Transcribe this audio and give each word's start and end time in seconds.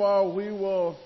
all, 0.00 0.32
we 0.32 0.50
will 0.50 0.96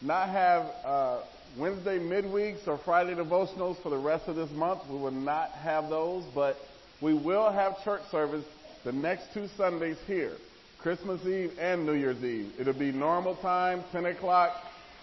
not 0.00 0.28
have 0.28 0.62
uh, 0.84 1.20
Wednesday 1.58 1.98
midweeks 1.98 2.66
or 2.66 2.78
Friday 2.78 3.14
devotionals 3.14 3.80
for 3.82 3.90
the 3.90 3.98
rest 3.98 4.28
of 4.28 4.36
this 4.36 4.50
month. 4.52 4.80
We 4.88 4.98
will 4.98 5.10
not 5.10 5.50
have 5.50 5.88
those, 5.88 6.24
but 6.34 6.56
we 7.00 7.14
will 7.14 7.50
have 7.50 7.82
church 7.84 8.02
service 8.10 8.44
the 8.84 8.92
next 8.92 9.32
two 9.32 9.48
Sundays 9.56 9.96
here, 10.06 10.32
Christmas 10.78 11.24
Eve 11.26 11.52
and 11.58 11.86
New 11.86 11.94
Year's 11.94 12.22
Eve. 12.22 12.52
It'll 12.58 12.72
be 12.72 12.92
normal 12.92 13.36
time, 13.36 13.82
10 13.92 14.06
o'clock 14.06 14.52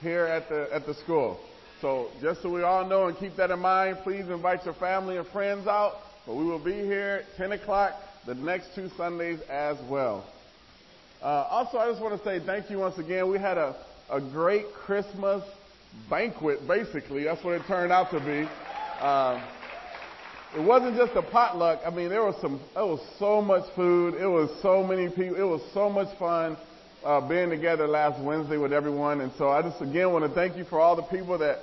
here 0.02 0.26
at 0.26 0.50
the 0.50 0.68
at 0.74 0.86
the 0.86 0.94
school. 0.94 1.40
So 1.82 2.10
just 2.22 2.44
so 2.44 2.50
we 2.50 2.62
all 2.62 2.86
know 2.88 3.08
and 3.08 3.18
keep 3.18 3.36
that 3.38 3.50
in 3.50 3.60
mind, 3.60 3.98
please 4.04 4.28
invite 4.30 4.66
your 4.66 4.76
family 4.76 5.18
and 5.18 5.28
friends 5.28 5.68
out. 5.68 5.98
But 6.28 6.36
we 6.36 6.44
will 6.44 6.64
be 6.64 6.74
here 6.74 7.24
10 7.38 7.54
o'clock 7.54 7.94
the 8.28 8.36
next 8.36 8.76
two 8.76 8.90
Sundays 8.98 9.40
as 9.50 9.78
well. 9.90 10.24
Uh, 11.22 11.46
also, 11.52 11.78
I 11.78 11.88
just 11.88 12.02
want 12.02 12.18
to 12.18 12.24
say 12.24 12.44
thank 12.44 12.72
you 12.72 12.80
once 12.80 12.98
again. 12.98 13.30
We 13.30 13.38
had 13.38 13.56
a, 13.56 13.76
a 14.10 14.20
great 14.20 14.74
Christmas 14.74 15.44
banquet, 16.10 16.68
basically. 16.68 17.26
That's 17.26 17.44
what 17.44 17.54
it 17.54 17.62
turned 17.68 17.92
out 17.92 18.10
to 18.10 18.20
be. 18.20 18.50
Uh, 19.00 19.40
it 20.56 20.62
wasn't 20.62 20.98
just 20.98 21.16
a 21.16 21.22
potluck. 21.22 21.82
I 21.86 21.92
mean, 21.92 22.10
there 22.10 22.24
was 22.24 22.36
some, 22.42 22.60
there 22.74 22.88
was 22.88 23.08
so 23.20 23.40
much 23.40 23.66
food. 23.76 24.16
It 24.16 24.26
was 24.26 24.50
so 24.64 24.84
many 24.84 25.10
people. 25.10 25.36
It 25.36 25.44
was 25.44 25.62
so 25.76 25.92
much 25.92 26.18
fun 26.18 26.58
uh, 27.06 27.22
being 27.30 27.52
together 27.52 27.88
last 27.88 28.20
Wednesday 28.20 28.58
with 28.58 28.74
everyone. 28.74 29.22
And 29.22 29.32
so 29.38 29.50
I 29.50 29.62
just 29.62 29.80
again 29.80 30.12
want 30.12 30.26
to 30.26 30.34
thank 30.34 30.58
you 30.58 30.64
for 30.64 30.80
all 30.80 30.96
the 30.96 31.04
people 31.04 31.38
that 31.38 31.60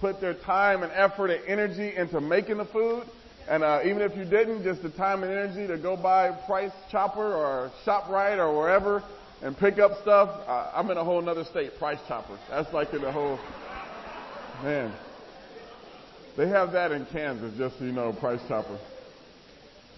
put 0.00 0.22
their 0.22 0.34
time 0.34 0.82
and 0.82 0.92
effort 0.92 1.30
and 1.30 1.44
energy 1.46 1.94
into 1.94 2.18
making 2.18 2.56
the 2.56 2.64
food. 2.64 3.04
And 3.48 3.64
uh, 3.64 3.80
even 3.84 4.02
if 4.02 4.16
you 4.16 4.24
didn't, 4.24 4.62
just 4.62 4.82
the 4.82 4.90
time 4.90 5.22
and 5.22 5.32
energy 5.32 5.66
to 5.66 5.76
go 5.76 5.96
buy 5.96 6.30
Price 6.46 6.72
Chopper 6.90 7.34
or 7.34 7.70
ShopRite 7.84 8.38
or 8.38 8.56
wherever 8.56 9.02
and 9.42 9.56
pick 9.56 9.78
up 9.78 10.00
stuff. 10.02 10.28
Uh, 10.46 10.70
I'm 10.74 10.90
in 10.90 10.96
a 10.96 11.04
whole 11.04 11.28
other 11.28 11.44
state, 11.44 11.76
Price 11.78 11.98
Chopper. 12.06 12.38
That's 12.48 12.72
like 12.72 12.92
in 12.94 13.02
the 13.02 13.12
whole 13.12 13.38
man. 14.62 14.92
They 16.36 16.48
have 16.48 16.72
that 16.72 16.92
in 16.92 17.04
Kansas, 17.06 17.52
just 17.58 17.78
so 17.78 17.84
you 17.84 17.92
know, 17.92 18.12
Price 18.12 18.40
Chopper. 18.48 18.78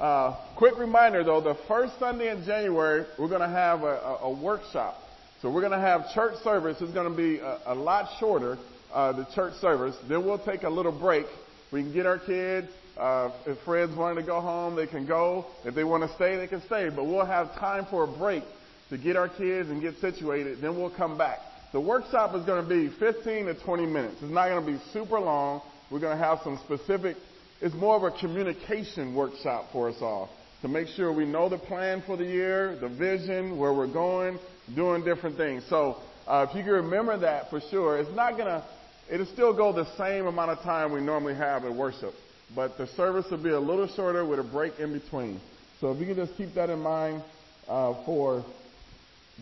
Uh, 0.01 0.37
quick 0.57 0.77
reminder 0.77 1.23
though, 1.23 1.41
the 1.41 1.57
first 1.69 1.97
Sunday 2.01 2.31
in 2.31 2.45
January, 2.45 3.07
we're 3.17 3.29
going 3.29 3.41
to 3.41 3.49
have 3.49 3.83
a, 3.83 3.99
a, 4.01 4.19
a, 4.23 4.31
workshop. 4.43 4.97
So 5.41 5.53
we're 5.53 5.61
going 5.61 5.73
to 5.73 5.79
have 5.79 6.13
church 6.13 6.35
service. 6.43 6.79
It's 6.81 6.93
going 6.93 7.09
to 7.09 7.17
be 7.17 7.39
a, 7.39 7.61
a 7.67 7.75
lot 7.75 8.09
shorter, 8.19 8.59
uh, 8.93 9.13
the 9.13 9.25
church 9.35 9.55
service. 9.61 9.95
Then 10.09 10.25
we'll 10.25 10.45
take 10.45 10.65
a 10.65 10.69
little 10.69 10.91
break. 10.91 11.27
We 11.71 11.83
can 11.83 11.93
get 11.93 12.07
our 12.07 12.19
kids. 12.19 12.69
Uh, 12.97 13.31
if 13.47 13.59
friends 13.65 13.97
wanting 13.97 14.23
to 14.23 14.27
go 14.27 14.41
home, 14.41 14.77
they 14.77 14.87
can 14.87 15.07
go. 15.07 15.47
If 15.65 15.75
they 15.75 15.85
want 15.85 16.09
to 16.09 16.15
stay, 16.15 16.37
they 16.37 16.47
can 16.47 16.63
stay. 16.63 16.91
But 16.95 17.05
we'll 17.05 17.27
have 17.27 17.55
time 17.55 17.87
for 17.91 18.05
a 18.05 18.07
break 18.07 18.45
to 18.91 18.99
get 18.99 19.17
our 19.17 19.29
kids 19.29 19.71
and 19.71 19.81
get 19.83 19.97
situated. 20.01 20.59
Then 20.61 20.77
we'll 20.77 20.95
come 20.95 21.19
back. 21.19 21.39
The 21.73 21.81
workshop 21.81 22.37
is 22.37 22.45
going 22.45 22.63
to 22.63 22.69
be 22.69 22.89
15 23.01 23.47
to 23.47 23.55
20 23.55 23.87
minutes. 23.87 24.17
It's 24.23 24.33
not 24.33 24.49
going 24.49 24.65
to 24.65 24.73
be 24.73 24.79
super 24.93 25.19
long. 25.19 25.61
We're 25.91 26.01
going 26.01 26.17
to 26.17 26.25
have 26.25 26.39
some 26.45 26.59
specific, 26.65 27.17
it's 27.61 27.75
more 27.75 27.97
of 27.97 28.03
a 28.05 28.17
communication 28.19 29.15
workshop 29.15 29.67
for 29.73 29.89
us 29.89 29.97
all 30.01 30.31
to 30.63 30.69
make 30.69 30.89
sure 30.89 31.13
we 31.13 31.27
know 31.27 31.49
the 31.51 31.59
plan 31.59 32.03
for 32.07 32.17
the 32.17 32.25
year, 32.25 32.79
the 32.81 32.89
vision, 32.89 33.59
where 33.59 33.75
we're 33.75 33.93
going, 33.93 34.39
doing 34.75 35.05
different 35.05 35.37
things. 35.37 35.63
So 35.69 35.99
uh, 36.27 36.47
if 36.49 36.57
you 36.57 36.63
can 36.63 36.73
remember 36.73 37.19
that 37.19 37.51
for 37.51 37.61
sure, 37.71 37.99
it's 37.99 38.15
not 38.17 38.39
going 38.39 38.47
to, 38.47 38.65
it'll 39.11 39.27
still 39.27 39.55
go 39.55 39.75
the 39.75 39.85
same 39.99 40.27
amount 40.27 40.53
of 40.53 40.61
time 40.61 40.91
we 40.91 41.03
normally 41.03 41.35
have 41.35 41.65
in 41.65 41.77
worship, 41.77 42.15
but 42.55 42.77
the 42.79 42.87
service 42.89 43.27
will 43.31 43.43
be 43.43 43.51
a 43.51 43.61
little 43.61 43.89
shorter 43.89 44.25
with 44.25 44.39
a 44.39 44.45
break 44.45 44.79
in 44.79 44.93
between. 44.93 45.41
So 45.81 45.93
if 45.93 46.01
you 46.01 46.07
can 46.07 46.17
just 46.17 46.37
keep 46.37 46.55
that 46.55 46.71
in 46.71 46.81
mind 46.81 47.23
uh, 47.69 47.95
for 48.05 48.45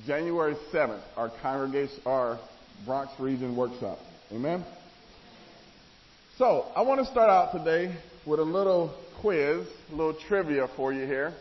January 0.06 0.56
7th, 0.72 1.02
our 1.16 1.30
congregation, 1.42 2.00
our 2.06 2.38
Bronx 2.84 3.12
region 3.18 3.56
workshop. 3.56 3.98
Amen. 4.32 4.64
So 6.38 6.66
I 6.74 6.82
want 6.82 7.00
to 7.04 7.06
start 7.10 7.28
out 7.28 7.52
today 7.52 7.94
with 8.26 8.40
a 8.40 8.44
little 8.44 8.94
quiz, 9.20 9.66
a 9.90 9.94
little 9.94 10.16
trivia 10.28 10.68
for 10.76 10.92
you 10.92 11.06
here. 11.06 11.34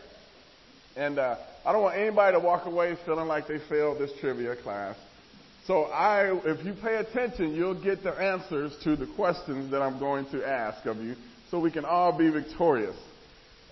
And 0.96 1.18
uh, 1.18 1.36
I 1.64 1.72
don't 1.72 1.82
want 1.82 1.96
anybody 1.96 2.36
to 2.36 2.40
walk 2.40 2.66
away 2.66 2.96
feeling 3.06 3.26
like 3.26 3.48
they 3.48 3.58
failed 3.68 3.98
this 3.98 4.10
trivia 4.20 4.56
class. 4.56 4.96
So 5.66 5.84
I, 5.84 6.38
if 6.44 6.64
you 6.64 6.74
pay 6.74 6.96
attention, 6.96 7.54
you'll 7.54 7.80
get 7.80 8.02
the 8.02 8.12
answers 8.12 8.76
to 8.84 8.96
the 8.96 9.06
questions 9.06 9.70
that 9.70 9.80
I'm 9.80 9.98
going 9.98 10.26
to 10.26 10.46
ask 10.46 10.84
of 10.86 10.98
you, 10.98 11.14
so 11.52 11.60
we 11.60 11.70
can 11.70 11.84
all 11.84 12.16
be 12.16 12.30
victorious. 12.30 12.96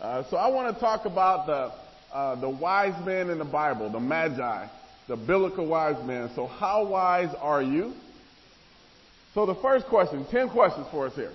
Uh, 0.01 0.23
so 0.29 0.37
I 0.37 0.49
want 0.49 0.73
to 0.73 0.79
talk 0.79 1.07
about 1.07 1.47
the 1.47 1.73
uh, 2.15 2.35
the 2.39 2.49
wise 2.49 2.95
men 3.07 3.31
in 3.31 3.39
the 3.39 3.45
Bible, 3.45 3.91
the 3.91 3.99
Magi, 3.99 4.69
the 5.09 5.17
biblical 5.17 5.67
wise 5.67 6.05
men. 6.05 6.31
So 6.35 6.47
how 6.47 6.87
wise 6.87 7.35
are 7.41 7.63
you? 7.63 7.95
So 9.33 9.47
the 9.47 9.55
first 9.55 9.87
question, 9.87 10.27
10 10.31 10.51
questions 10.51 10.87
for 10.91 11.07
us 11.07 11.15
here. 11.15 11.33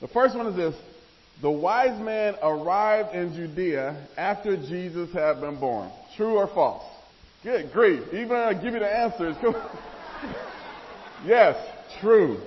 The 0.00 0.08
first 0.08 0.34
one 0.34 0.46
is 0.46 0.56
this. 0.56 0.74
The 1.42 1.50
wise 1.50 2.00
men 2.00 2.34
arrived 2.42 3.14
in 3.14 3.34
Judea 3.34 4.08
after 4.16 4.56
Jesus 4.56 5.12
had 5.12 5.40
been 5.40 5.60
born. 5.60 5.92
True 6.16 6.38
or 6.38 6.48
false? 6.48 6.84
Good 7.44 7.70
grief. 7.72 8.02
Even 8.12 8.32
I 8.32 8.54
give 8.54 8.72
you 8.72 8.80
the 8.80 8.92
answers. 8.92 9.36
yes, 11.24 11.56
true. 12.00 12.40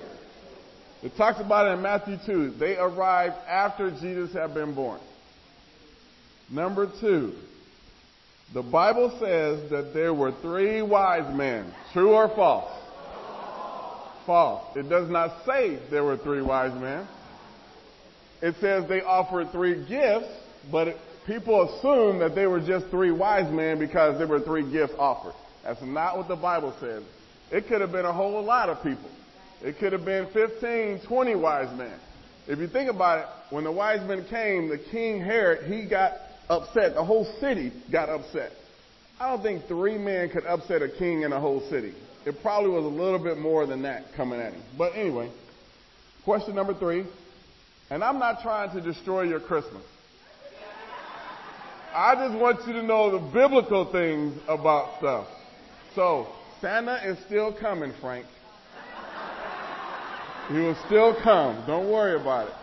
It 1.02 1.16
talks 1.16 1.40
about 1.40 1.66
it 1.66 1.74
in 1.74 1.82
Matthew 1.82 2.16
2. 2.24 2.50
They 2.58 2.76
arrived 2.76 3.34
after 3.48 3.90
Jesus 3.90 4.32
had 4.32 4.54
been 4.54 4.74
born. 4.74 5.00
Number 6.50 6.90
two, 7.00 7.32
the 8.52 8.62
Bible 8.62 9.10
says 9.18 9.70
that 9.70 9.94
there 9.94 10.12
were 10.12 10.32
three 10.42 10.82
wise 10.82 11.34
men. 11.34 11.72
True 11.92 12.10
or 12.10 12.28
false? 12.28 12.70
False. 14.26 14.76
It 14.76 14.88
does 14.88 15.08
not 15.08 15.44
say 15.46 15.78
there 15.90 16.04
were 16.04 16.18
three 16.18 16.42
wise 16.42 16.78
men. 16.78 17.08
It 18.42 18.56
says 18.60 18.88
they 18.88 19.00
offered 19.00 19.50
three 19.50 19.86
gifts, 19.86 20.28
but 20.70 20.96
people 21.26 21.62
assume 21.62 22.18
that 22.18 22.34
they 22.34 22.46
were 22.46 22.60
just 22.60 22.86
three 22.88 23.12
wise 23.12 23.50
men 23.50 23.78
because 23.78 24.18
there 24.18 24.26
were 24.26 24.40
three 24.40 24.70
gifts 24.70 24.94
offered. 24.98 25.34
That's 25.64 25.80
not 25.82 26.18
what 26.18 26.28
the 26.28 26.36
Bible 26.36 26.74
says. 26.80 27.02
It 27.50 27.66
could 27.66 27.80
have 27.80 27.92
been 27.92 28.04
a 28.04 28.12
whole 28.12 28.42
lot 28.42 28.68
of 28.68 28.82
people. 28.82 29.08
It 29.62 29.78
could 29.78 29.92
have 29.92 30.04
been 30.04 30.26
15, 30.26 31.00
20 31.06 31.34
wise 31.36 31.76
men. 31.76 31.98
If 32.48 32.58
you 32.58 32.66
think 32.66 32.90
about 32.90 33.20
it, 33.20 33.26
when 33.54 33.64
the 33.64 33.70
wise 33.70 34.06
men 34.06 34.24
came, 34.24 34.68
the 34.68 34.78
king 34.78 35.20
Herod, 35.20 35.72
he 35.72 35.88
got 35.88 36.14
upset. 36.48 36.94
The 36.94 37.04
whole 37.04 37.24
city 37.38 37.72
got 37.90 38.08
upset. 38.08 38.52
I 39.20 39.28
don't 39.28 39.42
think 39.42 39.66
three 39.68 39.98
men 39.98 40.30
could 40.30 40.44
upset 40.46 40.82
a 40.82 40.88
king 40.88 41.22
in 41.22 41.32
a 41.32 41.38
whole 41.38 41.60
city. 41.70 41.94
It 42.26 42.42
probably 42.42 42.70
was 42.70 42.84
a 42.84 42.88
little 42.88 43.20
bit 43.20 43.38
more 43.38 43.66
than 43.66 43.82
that 43.82 44.12
coming 44.16 44.40
at 44.40 44.52
him. 44.52 44.62
But 44.76 44.96
anyway, 44.96 45.30
question 46.24 46.56
number 46.56 46.74
three. 46.74 47.04
And 47.90 48.02
I'm 48.02 48.18
not 48.18 48.42
trying 48.42 48.70
to 48.72 48.80
destroy 48.80 49.22
your 49.22 49.40
Christmas. 49.40 49.82
I 51.94 52.14
just 52.14 52.40
want 52.40 52.66
you 52.66 52.72
to 52.72 52.82
know 52.82 53.10
the 53.10 53.32
biblical 53.32 53.92
things 53.92 54.40
about 54.48 54.98
stuff. 54.98 55.26
So, 55.94 56.26
Santa 56.60 56.98
is 57.04 57.18
still 57.26 57.52
coming, 57.52 57.92
Frank. 58.00 58.24
He 60.48 60.54
will 60.54 60.76
still 60.86 61.16
come. 61.22 61.64
Don't 61.66 61.90
worry 61.90 62.20
about 62.20 62.48
it. 62.48 62.54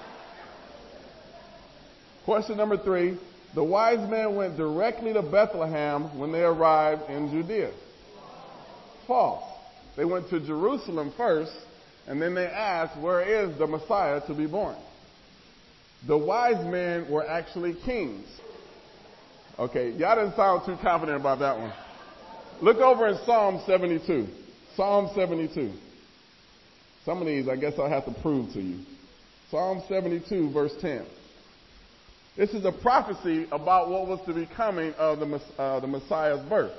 Question 2.26 2.58
number 2.58 2.78
three. 2.78 3.18
The 3.56 3.64
wise 3.64 4.08
men 4.10 4.36
went 4.36 4.58
directly 4.58 5.14
to 5.14 5.22
Bethlehem 5.24 6.18
when 6.20 6.32
they 6.32 6.44
arrived 6.44 7.10
in 7.10 7.32
Judea. 7.32 7.72
False. 9.08 9.44
They 9.98 10.06
went 10.06 10.30
to 10.30 10.40
Jerusalem 10.40 11.12
first, 11.18 11.52
and 12.08 12.22
then 12.22 12.36
they 12.36 12.46
asked, 12.46 13.00
Where 13.00 13.22
is 13.22 13.58
the 13.58 13.66
Messiah 13.66 14.22
to 14.28 14.34
be 14.36 14.46
born? 14.46 14.76
The 16.08 16.18
wise 16.18 16.64
men 16.66 17.10
were 17.10 17.28
actually 17.28 17.76
kings. 17.86 18.28
Okay, 19.58 19.92
y'all 19.92 20.16
didn't 20.16 20.36
sound 20.36 20.62
too 20.66 20.78
confident 20.82 21.20
about 21.20 21.40
that 21.40 21.58
one. 21.58 21.74
Look 22.62 22.78
over 22.78 23.08
in 23.08 23.18
Psalm 23.26 23.62
72. 23.66 24.28
Psalm 24.76 25.10
72. 25.16 25.74
Some 27.06 27.22
of 27.22 27.28
these 27.28 27.48
I 27.48 27.56
guess 27.56 27.74
I'll 27.78 27.90
have 27.90 28.06
to 28.06 28.16
prove 28.22 28.54
to 28.54 28.62
you. 28.62 28.84
Psalm 29.50 29.82
72, 29.88 30.52
verse 30.52 30.74
10. 30.80 31.06
This 32.38 32.52
is 32.52 32.64
a 32.66 32.72
prophecy 32.72 33.48
about 33.52 33.90
what 33.90 34.08
was 34.08 34.20
to 34.28 34.34
be 34.34 34.48
coming 34.56 34.94
of 34.94 35.20
the, 35.20 35.42
uh, 35.58 35.80
the 35.80 35.88
Messiah's 35.88 36.48
birth. 36.48 36.72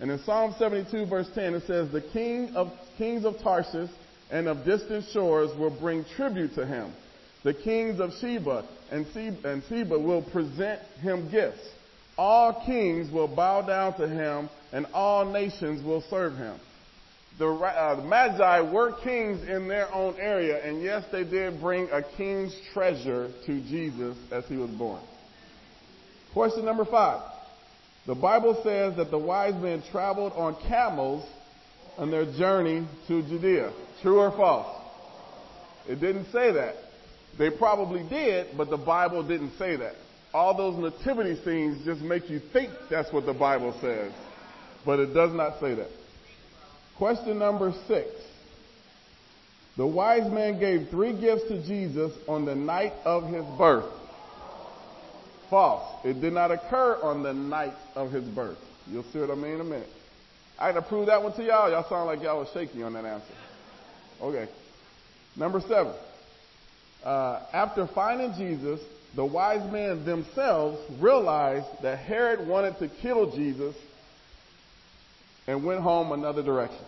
And 0.00 0.10
in 0.10 0.18
Psalm 0.20 0.54
72 0.58 1.06
verse 1.06 1.28
10 1.34 1.54
it 1.54 1.66
says, 1.66 1.90
the 1.92 2.00
king 2.00 2.54
of 2.54 2.72
kings 2.96 3.24
of 3.24 3.38
Tarsus 3.42 3.90
and 4.30 4.48
of 4.48 4.64
distant 4.64 5.04
shores 5.12 5.56
will 5.58 5.76
bring 5.78 6.04
tribute 6.16 6.54
to 6.54 6.66
him. 6.66 6.92
The 7.44 7.54
kings 7.54 8.00
of 8.00 8.12
Sheba 8.20 8.66
and 8.90 9.06
Seba, 9.12 9.98
will 9.98 10.22
present 10.22 10.80
him 11.00 11.30
gifts. 11.30 11.68
All 12.16 12.64
kings 12.64 13.12
will 13.12 13.28
bow 13.28 13.62
down 13.62 13.96
to 13.98 14.08
him 14.08 14.48
and 14.72 14.86
all 14.94 15.24
nations 15.24 15.84
will 15.84 16.02
serve 16.10 16.36
him 16.36 16.58
the, 17.38 17.46
uh, 17.46 17.94
the 17.96 18.02
Magi 18.02 18.60
were 18.72 18.92
kings 19.04 19.48
in 19.48 19.68
their 19.68 19.92
own 19.94 20.16
area, 20.18 20.64
and 20.64 20.82
yes, 20.82 21.04
they 21.12 21.24
did 21.24 21.60
bring 21.60 21.88
a 21.92 22.02
king's 22.16 22.54
treasure 22.72 23.30
to 23.46 23.60
Jesus 23.60 24.16
as 24.32 24.44
he 24.46 24.56
was 24.56 24.70
born. 24.70 25.00
Question 26.32 26.64
number 26.64 26.84
five. 26.84 27.22
The 28.06 28.14
Bible 28.14 28.60
says 28.64 28.96
that 28.96 29.10
the 29.10 29.18
wise 29.18 29.54
men 29.54 29.82
traveled 29.92 30.32
on 30.32 30.56
camels 30.66 31.28
on 31.96 32.10
their 32.10 32.24
journey 32.24 32.86
to 33.06 33.22
Judea. 33.22 33.72
True 34.02 34.20
or 34.20 34.30
false? 34.30 34.74
It 35.88 36.00
didn't 36.00 36.26
say 36.32 36.52
that. 36.52 36.74
They 37.38 37.50
probably 37.50 38.02
did, 38.08 38.56
but 38.56 38.68
the 38.68 38.76
Bible 38.76 39.22
didn't 39.26 39.52
say 39.58 39.76
that. 39.76 39.94
All 40.34 40.56
those 40.56 40.76
nativity 40.76 41.40
scenes 41.44 41.84
just 41.84 42.00
make 42.00 42.28
you 42.28 42.40
think 42.52 42.70
that's 42.90 43.12
what 43.12 43.26
the 43.26 43.32
Bible 43.32 43.76
says, 43.80 44.12
but 44.84 44.98
it 44.98 45.14
does 45.14 45.32
not 45.32 45.60
say 45.60 45.74
that. 45.74 45.88
Question 46.98 47.38
number 47.38 47.72
six. 47.86 48.08
The 49.76 49.86
wise 49.86 50.28
man 50.30 50.58
gave 50.58 50.88
three 50.90 51.18
gifts 51.18 51.46
to 51.48 51.62
Jesus 51.64 52.12
on 52.26 52.44
the 52.44 52.56
night 52.56 52.92
of 53.04 53.28
his 53.28 53.44
birth. 53.56 53.88
False. 55.48 56.04
It 56.04 56.20
did 56.20 56.32
not 56.32 56.50
occur 56.50 56.98
on 57.00 57.22
the 57.22 57.32
night 57.32 57.74
of 57.94 58.10
his 58.10 58.24
birth. 58.24 58.58
You'll 58.90 59.04
see 59.12 59.20
what 59.20 59.30
I 59.30 59.36
mean 59.36 59.54
in 59.54 59.60
a 59.60 59.64
minute. 59.64 59.88
I 60.58 60.72
gotta 60.72 60.82
prove 60.82 61.06
that 61.06 61.22
one 61.22 61.32
to 61.34 61.44
y'all. 61.44 61.70
Y'all 61.70 61.88
sound 61.88 62.06
like 62.06 62.20
y'all 62.20 62.40
was 62.40 62.48
shaky 62.52 62.82
on 62.82 62.94
that 62.94 63.04
answer. 63.04 63.26
Okay. 64.20 64.48
Number 65.36 65.60
seven. 65.60 65.94
Uh, 67.04 67.46
after 67.52 67.86
finding 67.86 68.34
Jesus, 68.34 68.80
the 69.14 69.24
wise 69.24 69.70
men 69.70 70.04
themselves 70.04 70.78
realized 71.00 71.66
that 71.82 72.00
Herod 72.00 72.48
wanted 72.48 72.76
to 72.80 72.88
kill 72.88 73.30
Jesus 73.30 73.76
and 75.48 75.64
went 75.64 75.80
home 75.80 76.12
another 76.12 76.42
direction. 76.42 76.84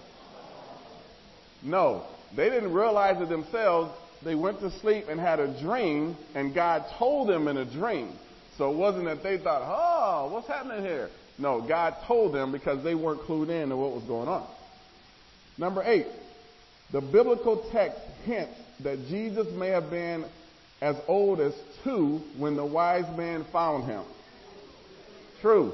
No, 1.63 2.05
they 2.37 2.51
didn't 2.51 2.73
realize 2.73 3.21
it 3.21 3.29
themselves. 3.29 3.91
They 4.23 4.35
went 4.35 4.61
to 4.61 4.71
sleep 4.81 5.07
and 5.09 5.19
had 5.19 5.41
a 5.41 5.61
dream, 5.61 6.15
and 6.35 6.55
God 6.55 6.85
told 6.99 7.29
them 7.29 7.49
in 7.49 7.57
a 7.57 7.65
dream. 7.65 8.13
So 8.59 8.71
it 8.71 8.77
wasn't 8.77 9.07
that 9.07 9.23
they 9.23 9.39
thought, 9.39 9.63
oh, 9.65 10.31
what's 10.31 10.47
happening 10.47 10.85
here? 10.85 11.09
No, 11.39 11.63
God 11.67 11.97
told 12.07 12.35
them 12.35 12.53
because 12.53 12.85
they 12.85 12.95
weren't 12.95 13.23
clued 13.23 13.49
in 13.49 13.71
to 13.71 13.77
what 13.77 13.93
was 13.93 14.05
going 14.05 14.29
on. 14.29 14.47
Number 15.57 15.83
eight, 15.85 16.07
the 16.93 17.01
biblical 17.01 17.67
text 17.73 17.99
hints 18.25 18.59
that 18.81 18.99
Jesus 19.09 19.47
may 19.55 19.69
have 19.69 19.89
been 19.89 20.27
as 20.83 20.97
old 21.09 21.41
as 21.41 21.55
two 21.83 22.21
when 22.37 22.57
the 22.57 22.65
wise 22.65 23.05
man 23.17 23.47
found 23.53 23.85
him. 23.85 24.05
True. 25.41 25.73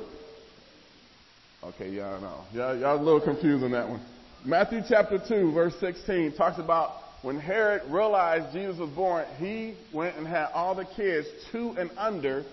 Okay, 1.64 1.90
y'all 1.90 2.20
know. 2.20 2.44
Y'all, 2.52 2.76
y'all 2.76 3.00
a 3.00 3.02
little 3.02 3.20
confused 3.20 3.64
on 3.64 3.72
that 3.72 3.88
one. 3.88 4.00
Matthew 4.44 4.82
chapter 4.88 5.18
2, 5.18 5.52
verse 5.52 5.74
16 5.80 6.34
talks 6.34 6.58
about 6.58 7.02
when 7.22 7.40
Herod 7.40 7.82
realized 7.88 8.52
Jesus 8.52 8.78
was 8.78 8.90
born, 8.90 9.24
he 9.38 9.74
went 9.92 10.16
and 10.16 10.26
had 10.26 10.48
all 10.54 10.74
the 10.74 10.84
kids 10.84 11.26
two 11.50 11.74
and 11.78 11.90
under 11.96 12.44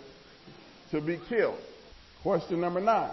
to 0.92 1.02
be 1.02 1.20
killed. 1.30 1.60
Question 2.24 2.62
number 2.62 2.80
nine. 2.80 3.12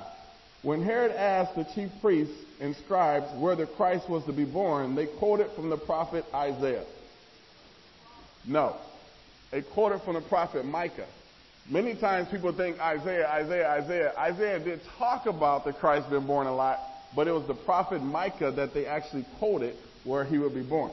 When 0.62 0.82
Herod 0.82 1.12
asked 1.12 1.56
the 1.56 1.66
chief 1.74 1.90
priests 2.00 2.34
and 2.60 2.76
scribes 2.76 3.26
where 3.38 3.56
the 3.56 3.66
Christ 3.66 4.08
was 4.08 4.24
to 4.24 4.32
be 4.32 4.44
born, 4.44 4.94
they 4.94 5.06
quoted 5.06 5.50
from 5.56 5.70
the 5.70 5.76
prophet 5.76 6.24
Isaiah. 6.32 6.84
No. 8.46 8.76
They 9.50 9.62
quoted 9.62 10.02
from 10.02 10.14
the 10.14 10.20
prophet 10.20 10.64
Micah. 10.64 11.08
Many 11.70 11.94
times 11.94 12.28
people 12.30 12.52
think 12.52 12.80
Isaiah, 12.80 13.28
Isaiah, 13.28 13.68
Isaiah. 13.70 14.12
Isaiah 14.18 14.58
did 14.58 14.80
talk 14.98 15.26
about 15.26 15.64
the 15.64 15.72
Christ 15.72 16.10
being 16.10 16.26
born 16.26 16.48
a 16.48 16.54
lot, 16.54 16.80
but 17.14 17.28
it 17.28 17.32
was 17.32 17.46
the 17.46 17.54
prophet 17.54 18.02
Micah 18.02 18.50
that 18.50 18.74
they 18.74 18.86
actually 18.86 19.24
quoted 19.38 19.76
where 20.02 20.24
he 20.24 20.36
would 20.36 20.52
be 20.52 20.62
born. 20.62 20.90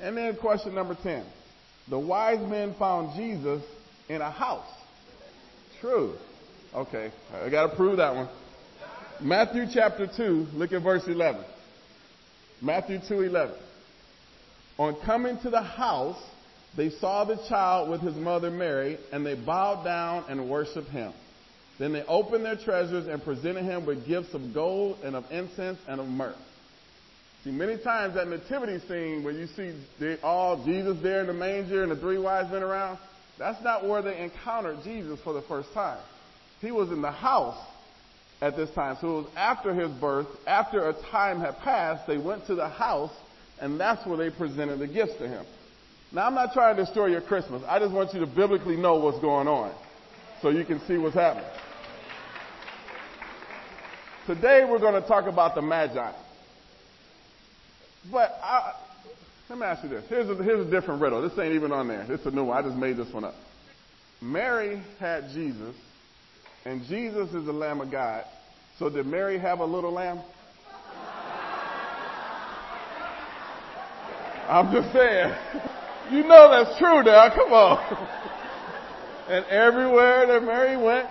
And 0.00 0.16
then 0.16 0.34
question 0.36 0.74
number 0.74 0.96
10. 1.00 1.24
The 1.88 1.98
wise 1.98 2.40
men 2.48 2.74
found 2.74 3.16
Jesus 3.16 3.62
in 4.08 4.20
a 4.20 4.30
house. 4.30 4.68
True. 5.80 6.14
Okay, 6.74 7.12
I 7.32 7.48
got 7.48 7.70
to 7.70 7.76
prove 7.76 7.98
that 7.98 8.14
one. 8.14 8.28
Matthew 9.20 9.66
chapter 9.72 10.08
2, 10.08 10.48
look 10.54 10.72
at 10.72 10.82
verse 10.82 11.06
11. 11.06 11.42
Matthew 12.60 12.98
2:11. 12.98 13.52
On 14.78 14.94
coming 15.04 15.38
to 15.38 15.50
the 15.50 15.62
house, 15.62 16.20
they 16.76 16.90
saw 16.90 17.24
the 17.24 17.36
child 17.48 17.90
with 17.90 18.00
his 18.00 18.14
mother 18.14 18.50
Mary, 18.50 18.98
and 19.12 19.24
they 19.24 19.34
bowed 19.34 19.84
down 19.84 20.24
and 20.28 20.48
worshiped 20.48 20.90
him. 20.90 21.12
Then 21.78 21.92
they 21.92 22.02
opened 22.04 22.44
their 22.44 22.56
treasures 22.56 23.06
and 23.06 23.22
presented 23.22 23.64
him 23.64 23.86
with 23.86 24.06
gifts 24.06 24.34
of 24.34 24.52
gold 24.52 24.98
and 25.04 25.14
of 25.14 25.24
incense 25.30 25.78
and 25.86 26.00
of 26.00 26.06
myrrh. 26.06 26.34
See, 27.44 27.50
many 27.50 27.78
times 27.78 28.14
that 28.14 28.26
nativity 28.26 28.80
scene 28.88 29.22
where 29.22 29.32
you 29.32 29.46
see 29.56 29.80
they, 30.00 30.18
all 30.22 30.64
Jesus 30.64 30.98
there 31.02 31.20
in 31.20 31.28
the 31.28 31.32
manger 31.32 31.84
and 31.84 31.92
the 31.92 31.96
three 31.96 32.18
wise 32.18 32.50
men 32.50 32.62
around, 32.62 32.98
that's 33.38 33.62
not 33.62 33.86
where 33.86 34.02
they 34.02 34.20
encountered 34.20 34.78
Jesus 34.82 35.20
for 35.22 35.32
the 35.32 35.42
first 35.42 35.72
time. 35.72 36.00
He 36.60 36.72
was 36.72 36.90
in 36.90 37.00
the 37.00 37.12
house 37.12 37.64
at 38.40 38.56
this 38.56 38.70
time. 38.70 38.96
So 39.00 39.06
it 39.06 39.22
was 39.22 39.30
after 39.36 39.72
his 39.72 39.90
birth, 40.00 40.26
after 40.46 40.88
a 40.88 40.94
time 41.10 41.40
had 41.40 41.58
passed, 41.58 42.06
they 42.08 42.18
went 42.18 42.46
to 42.48 42.56
the 42.56 42.68
house, 42.68 43.12
and 43.60 43.78
that's 43.78 44.04
where 44.04 44.16
they 44.16 44.30
presented 44.30 44.80
the 44.80 44.88
gifts 44.88 45.16
to 45.18 45.28
him. 45.28 45.46
Now, 46.10 46.26
I'm 46.26 46.34
not 46.34 46.54
trying 46.54 46.76
to 46.76 46.84
destroy 46.84 47.06
your 47.06 47.20
Christmas. 47.20 47.62
I 47.68 47.78
just 47.78 47.92
want 47.92 48.14
you 48.14 48.20
to 48.20 48.26
biblically 48.26 48.76
know 48.76 48.96
what's 48.96 49.20
going 49.20 49.46
on 49.46 49.74
so 50.40 50.48
you 50.48 50.64
can 50.64 50.80
see 50.86 50.96
what's 50.96 51.14
happening. 51.14 51.48
Today, 54.26 54.64
we're 54.68 54.78
going 54.78 55.00
to 55.00 55.06
talk 55.06 55.26
about 55.26 55.54
the 55.54 55.60
Magi. 55.62 56.12
But 58.10 58.38
I, 58.42 58.72
let 59.50 59.58
me 59.58 59.66
ask 59.66 59.82
you 59.82 59.90
this. 59.90 60.04
Here's 60.08 60.30
a, 60.30 60.42
here's 60.42 60.66
a 60.66 60.70
different 60.70 61.02
riddle. 61.02 61.20
This 61.20 61.38
ain't 61.38 61.54
even 61.54 61.72
on 61.72 61.88
there. 61.88 62.06
It's 62.08 62.24
a 62.24 62.30
new 62.30 62.44
one. 62.44 62.56
I 62.56 62.62
just 62.66 62.76
made 62.76 62.96
this 62.96 63.12
one 63.12 63.24
up. 63.24 63.34
Mary 64.22 64.82
had 64.98 65.28
Jesus 65.30 65.76
and 66.64 66.84
Jesus 66.86 67.32
is 67.34 67.44
the 67.44 67.52
Lamb 67.52 67.82
of 67.82 67.90
God. 67.90 68.24
So 68.78 68.88
did 68.88 69.06
Mary 69.06 69.38
have 69.38 69.60
a 69.60 69.64
little 69.64 69.92
lamb? 69.92 70.20
I'm 74.48 74.72
just 74.72 74.92
saying. 74.92 75.34
You 76.10 76.24
know 76.24 76.50
that's 76.50 76.76
true 76.78 77.02
now. 77.02 77.28
Come 77.34 77.52
on. 77.52 77.78
And 79.28 79.44
everywhere 79.44 80.26
that 80.26 80.42
Mary 80.42 80.74
went. 80.74 81.06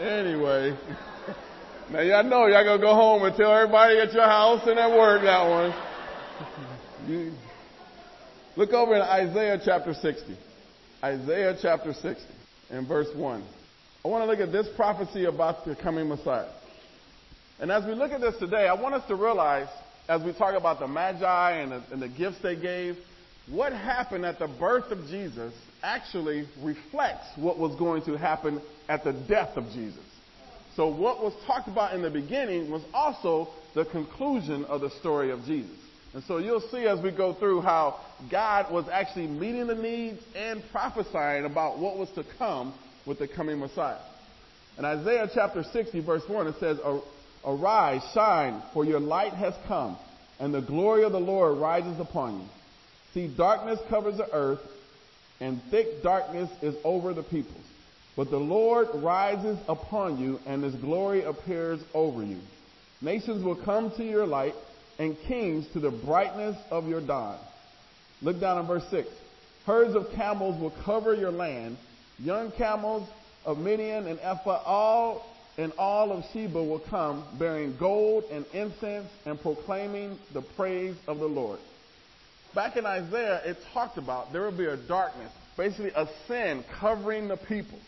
anyway. 0.00 0.74
Now 1.92 2.00
y'all 2.00 2.24
know 2.24 2.46
y'all 2.46 2.64
gonna 2.64 2.80
go 2.80 2.94
home 2.94 3.22
and 3.24 3.36
tell 3.36 3.54
everybody 3.54 3.98
at 3.98 4.14
your 4.14 4.24
house 4.24 4.66
and 4.66 4.78
at 4.78 4.90
work 4.90 5.20
that 5.24 5.46
one. 5.46 5.74
Look 8.56 8.72
over 8.72 8.96
in 8.96 9.02
Isaiah 9.02 9.60
chapter 9.62 9.92
60. 9.92 10.38
Isaiah 11.04 11.58
chapter 11.60 11.92
60 11.92 12.24
and 12.70 12.88
verse 12.88 13.08
1. 13.14 13.44
I 14.04 14.08
want 14.08 14.22
to 14.22 14.26
look 14.26 14.40
at 14.40 14.52
this 14.52 14.68
prophecy 14.76 15.26
about 15.26 15.66
the 15.66 15.76
coming 15.76 16.08
Messiah. 16.08 16.48
And 17.58 17.70
as 17.70 17.84
we 17.84 17.92
look 17.92 18.12
at 18.12 18.20
this 18.20 18.36
today, 18.38 18.68
I 18.68 18.74
want 18.74 18.94
us 18.94 19.06
to 19.08 19.14
realize, 19.14 19.68
as 20.10 20.22
we 20.22 20.32
talk 20.32 20.56
about 20.56 20.80
the 20.80 20.88
Magi 20.88 21.52
and 21.52 21.70
the, 21.70 21.82
and 21.92 22.02
the 22.02 22.08
gifts 22.08 22.38
they 22.42 22.56
gave, 22.56 22.96
what 23.48 23.72
happened 23.72 24.26
at 24.26 24.40
the 24.40 24.48
birth 24.48 24.90
of 24.90 25.06
Jesus 25.06 25.54
actually 25.84 26.48
reflects 26.60 27.26
what 27.36 27.60
was 27.60 27.76
going 27.76 28.02
to 28.06 28.18
happen 28.18 28.60
at 28.88 29.04
the 29.04 29.12
death 29.12 29.56
of 29.56 29.66
Jesus. 29.66 30.02
So, 30.74 30.88
what 30.88 31.22
was 31.22 31.32
talked 31.46 31.68
about 31.68 31.94
in 31.94 32.02
the 32.02 32.10
beginning 32.10 32.72
was 32.72 32.82
also 32.92 33.50
the 33.76 33.84
conclusion 33.84 34.64
of 34.64 34.80
the 34.80 34.90
story 34.98 35.30
of 35.30 35.44
Jesus. 35.44 35.76
And 36.12 36.24
so 36.24 36.38
you'll 36.38 36.68
see 36.72 36.88
as 36.88 37.00
we 37.00 37.12
go 37.12 37.34
through 37.34 37.60
how 37.60 38.00
God 38.32 38.72
was 38.72 38.86
actually 38.90 39.28
meeting 39.28 39.68
the 39.68 39.76
needs 39.76 40.20
and 40.34 40.60
prophesying 40.72 41.44
about 41.44 41.78
what 41.78 41.96
was 41.96 42.08
to 42.16 42.24
come 42.36 42.74
with 43.06 43.20
the 43.20 43.28
coming 43.28 43.60
Messiah. 43.60 44.00
In 44.76 44.84
Isaiah 44.84 45.30
chapter 45.32 45.62
60, 45.62 46.00
verse 46.00 46.22
1, 46.26 46.48
it 46.48 46.56
says, 46.58 46.78
Arise, 47.44 48.02
shine, 48.12 48.62
for 48.72 48.84
your 48.84 49.00
light 49.00 49.32
has 49.32 49.54
come, 49.66 49.96
and 50.38 50.52
the 50.52 50.60
glory 50.60 51.04
of 51.04 51.12
the 51.12 51.20
Lord 51.20 51.58
rises 51.58 51.98
upon 51.98 52.40
you. 52.40 52.46
See, 53.14 53.34
darkness 53.34 53.80
covers 53.88 54.16
the 54.16 54.30
earth, 54.32 54.60
and 55.40 55.60
thick 55.70 56.02
darkness 56.02 56.50
is 56.62 56.74
over 56.84 57.14
the 57.14 57.22
peoples. 57.22 57.64
But 58.16 58.30
the 58.30 58.38
Lord 58.38 58.88
rises 58.94 59.58
upon 59.68 60.18
you, 60.18 60.38
and 60.46 60.62
his 60.62 60.74
glory 60.74 61.24
appears 61.24 61.80
over 61.94 62.22
you. 62.22 62.38
Nations 63.00 63.42
will 63.42 63.56
come 63.56 63.90
to 63.96 64.04
your 64.04 64.26
light 64.26 64.54
and 64.98 65.16
kings 65.26 65.66
to 65.72 65.80
the 65.80 65.90
brightness 65.90 66.56
of 66.70 66.86
your 66.86 67.00
dawn. 67.00 67.38
Look 68.20 68.38
down 68.38 68.58
in 68.58 68.66
verse 68.66 68.84
6. 68.90 69.08
Herds 69.64 69.94
of 69.94 70.10
camels 70.14 70.60
will 70.60 70.74
cover 70.84 71.14
your 71.14 71.30
land, 71.30 71.78
young 72.18 72.52
camels 72.52 73.08
of 73.46 73.56
Midian 73.56 74.06
and 74.06 74.18
Ephah, 74.20 74.62
all 74.66 75.24
and 75.60 75.74
all 75.76 76.10
of 76.10 76.24
Sheba 76.32 76.62
will 76.62 76.78
come, 76.78 77.22
bearing 77.38 77.76
gold 77.78 78.24
and 78.30 78.46
incense 78.54 79.08
and 79.26 79.38
proclaiming 79.38 80.18
the 80.32 80.40
praise 80.40 80.96
of 81.06 81.18
the 81.18 81.26
Lord. 81.26 81.58
Back 82.54 82.78
in 82.78 82.86
Isaiah, 82.86 83.42
it 83.44 83.58
talked 83.74 83.98
about 83.98 84.32
there 84.32 84.40
will 84.42 84.56
be 84.56 84.64
a 84.64 84.78
darkness, 84.78 85.30
basically 85.58 85.90
a 85.94 86.06
sin 86.26 86.64
covering 86.80 87.28
the 87.28 87.36
people. 87.36 87.78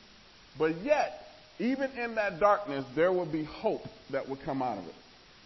But 0.59 0.83
yet, 0.83 1.21
even 1.59 1.91
in 1.93 2.14
that 2.17 2.38
darkness, 2.38 2.85
there 2.95 3.11
will 3.11 3.31
be 3.31 3.45
hope 3.45 3.85
that 4.11 4.29
will 4.29 4.38
come 4.45 4.61
out 4.61 4.76
of 4.76 4.85
it. 4.85 4.95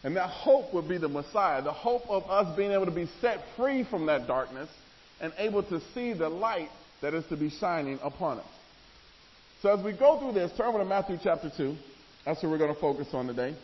And 0.02 0.16
that 0.16 0.28
hope 0.28 0.74
would 0.74 0.88
be 0.88 0.98
the 0.98 1.08
Messiah, 1.08 1.62
the 1.62 1.72
hope 1.72 2.02
of 2.08 2.24
us 2.28 2.56
being 2.56 2.72
able 2.72 2.86
to 2.86 2.90
be 2.90 3.08
set 3.20 3.38
free 3.56 3.84
from 3.84 4.06
that 4.06 4.26
darkness 4.26 4.68
and 5.20 5.32
able 5.38 5.62
to 5.62 5.80
see 5.94 6.12
the 6.12 6.28
light 6.28 6.70
that 7.02 7.14
is 7.14 7.24
to 7.26 7.36
be 7.36 7.50
shining 7.50 8.00
upon 8.02 8.38
us. 8.38 8.46
So 9.62 9.70
as 9.70 9.84
we 9.84 9.92
go 9.92 10.18
through 10.18 10.32
this, 10.32 10.50
turn 10.56 10.66
over 10.66 10.78
to 10.78 10.84
Matthew 10.84 11.18
chapter 11.22 11.52
2. 11.56 11.76
That's 12.26 12.42
what 12.42 12.50
we're 12.50 12.58
going 12.58 12.74
to 12.74 12.80
focus 12.80 13.06
on 13.12 13.28
today. 13.28 13.54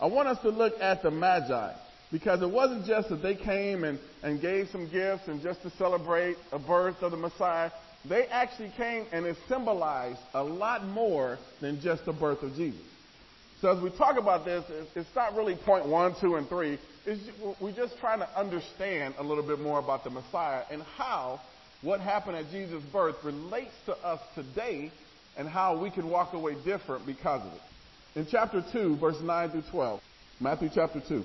I 0.00 0.06
want 0.06 0.28
us 0.28 0.40
to 0.42 0.50
look 0.50 0.74
at 0.80 1.02
the 1.02 1.10
Magi 1.10 1.74
because 2.12 2.40
it 2.40 2.48
wasn't 2.48 2.86
just 2.86 3.08
that 3.08 3.20
they 3.20 3.34
came 3.34 3.82
and, 3.82 3.98
and 4.22 4.40
gave 4.40 4.68
some 4.70 4.88
gifts 4.88 5.26
and 5.26 5.42
just 5.42 5.60
to 5.62 5.70
celebrate 5.70 6.36
a 6.52 6.58
birth 6.60 7.02
of 7.02 7.10
the 7.10 7.16
Messiah. 7.16 7.72
They 8.08 8.26
actually 8.26 8.72
came 8.76 9.06
and 9.10 9.26
it 9.26 9.36
symbolized 9.48 10.20
a 10.34 10.44
lot 10.44 10.86
more 10.86 11.38
than 11.60 11.80
just 11.80 12.04
the 12.04 12.12
birth 12.12 12.44
of 12.44 12.54
Jesus. 12.54 12.80
So 13.60 13.76
as 13.76 13.82
we 13.82 13.90
talk 13.90 14.18
about 14.18 14.44
this, 14.44 14.64
it's 14.94 15.08
not 15.16 15.34
really 15.34 15.56
point 15.56 15.88
one, 15.88 16.14
two, 16.20 16.36
and 16.36 16.48
three. 16.48 16.78
It's, 17.06 17.20
we're 17.60 17.72
just 17.72 17.98
trying 17.98 18.20
to 18.20 18.38
understand 18.38 19.14
a 19.18 19.24
little 19.24 19.44
bit 19.44 19.58
more 19.58 19.80
about 19.80 20.04
the 20.04 20.10
Messiah 20.10 20.62
and 20.70 20.82
how 20.96 21.40
what 21.82 22.00
happened 22.00 22.36
at 22.36 22.50
Jesus' 22.52 22.84
birth 22.92 23.16
relates 23.24 23.72
to 23.86 23.96
us 24.06 24.20
today 24.36 24.92
and 25.36 25.48
how 25.48 25.76
we 25.76 25.90
can 25.90 26.08
walk 26.08 26.32
away 26.32 26.54
different 26.64 27.06
because 27.06 27.42
of 27.42 27.52
it. 27.52 28.18
In 28.18 28.26
chapter 28.30 28.64
2, 28.72 28.96
verse 28.96 29.20
9 29.20 29.50
through 29.50 29.64
12, 29.70 30.00
Matthew 30.40 30.70
chapter 30.74 31.02
2. 31.06 31.24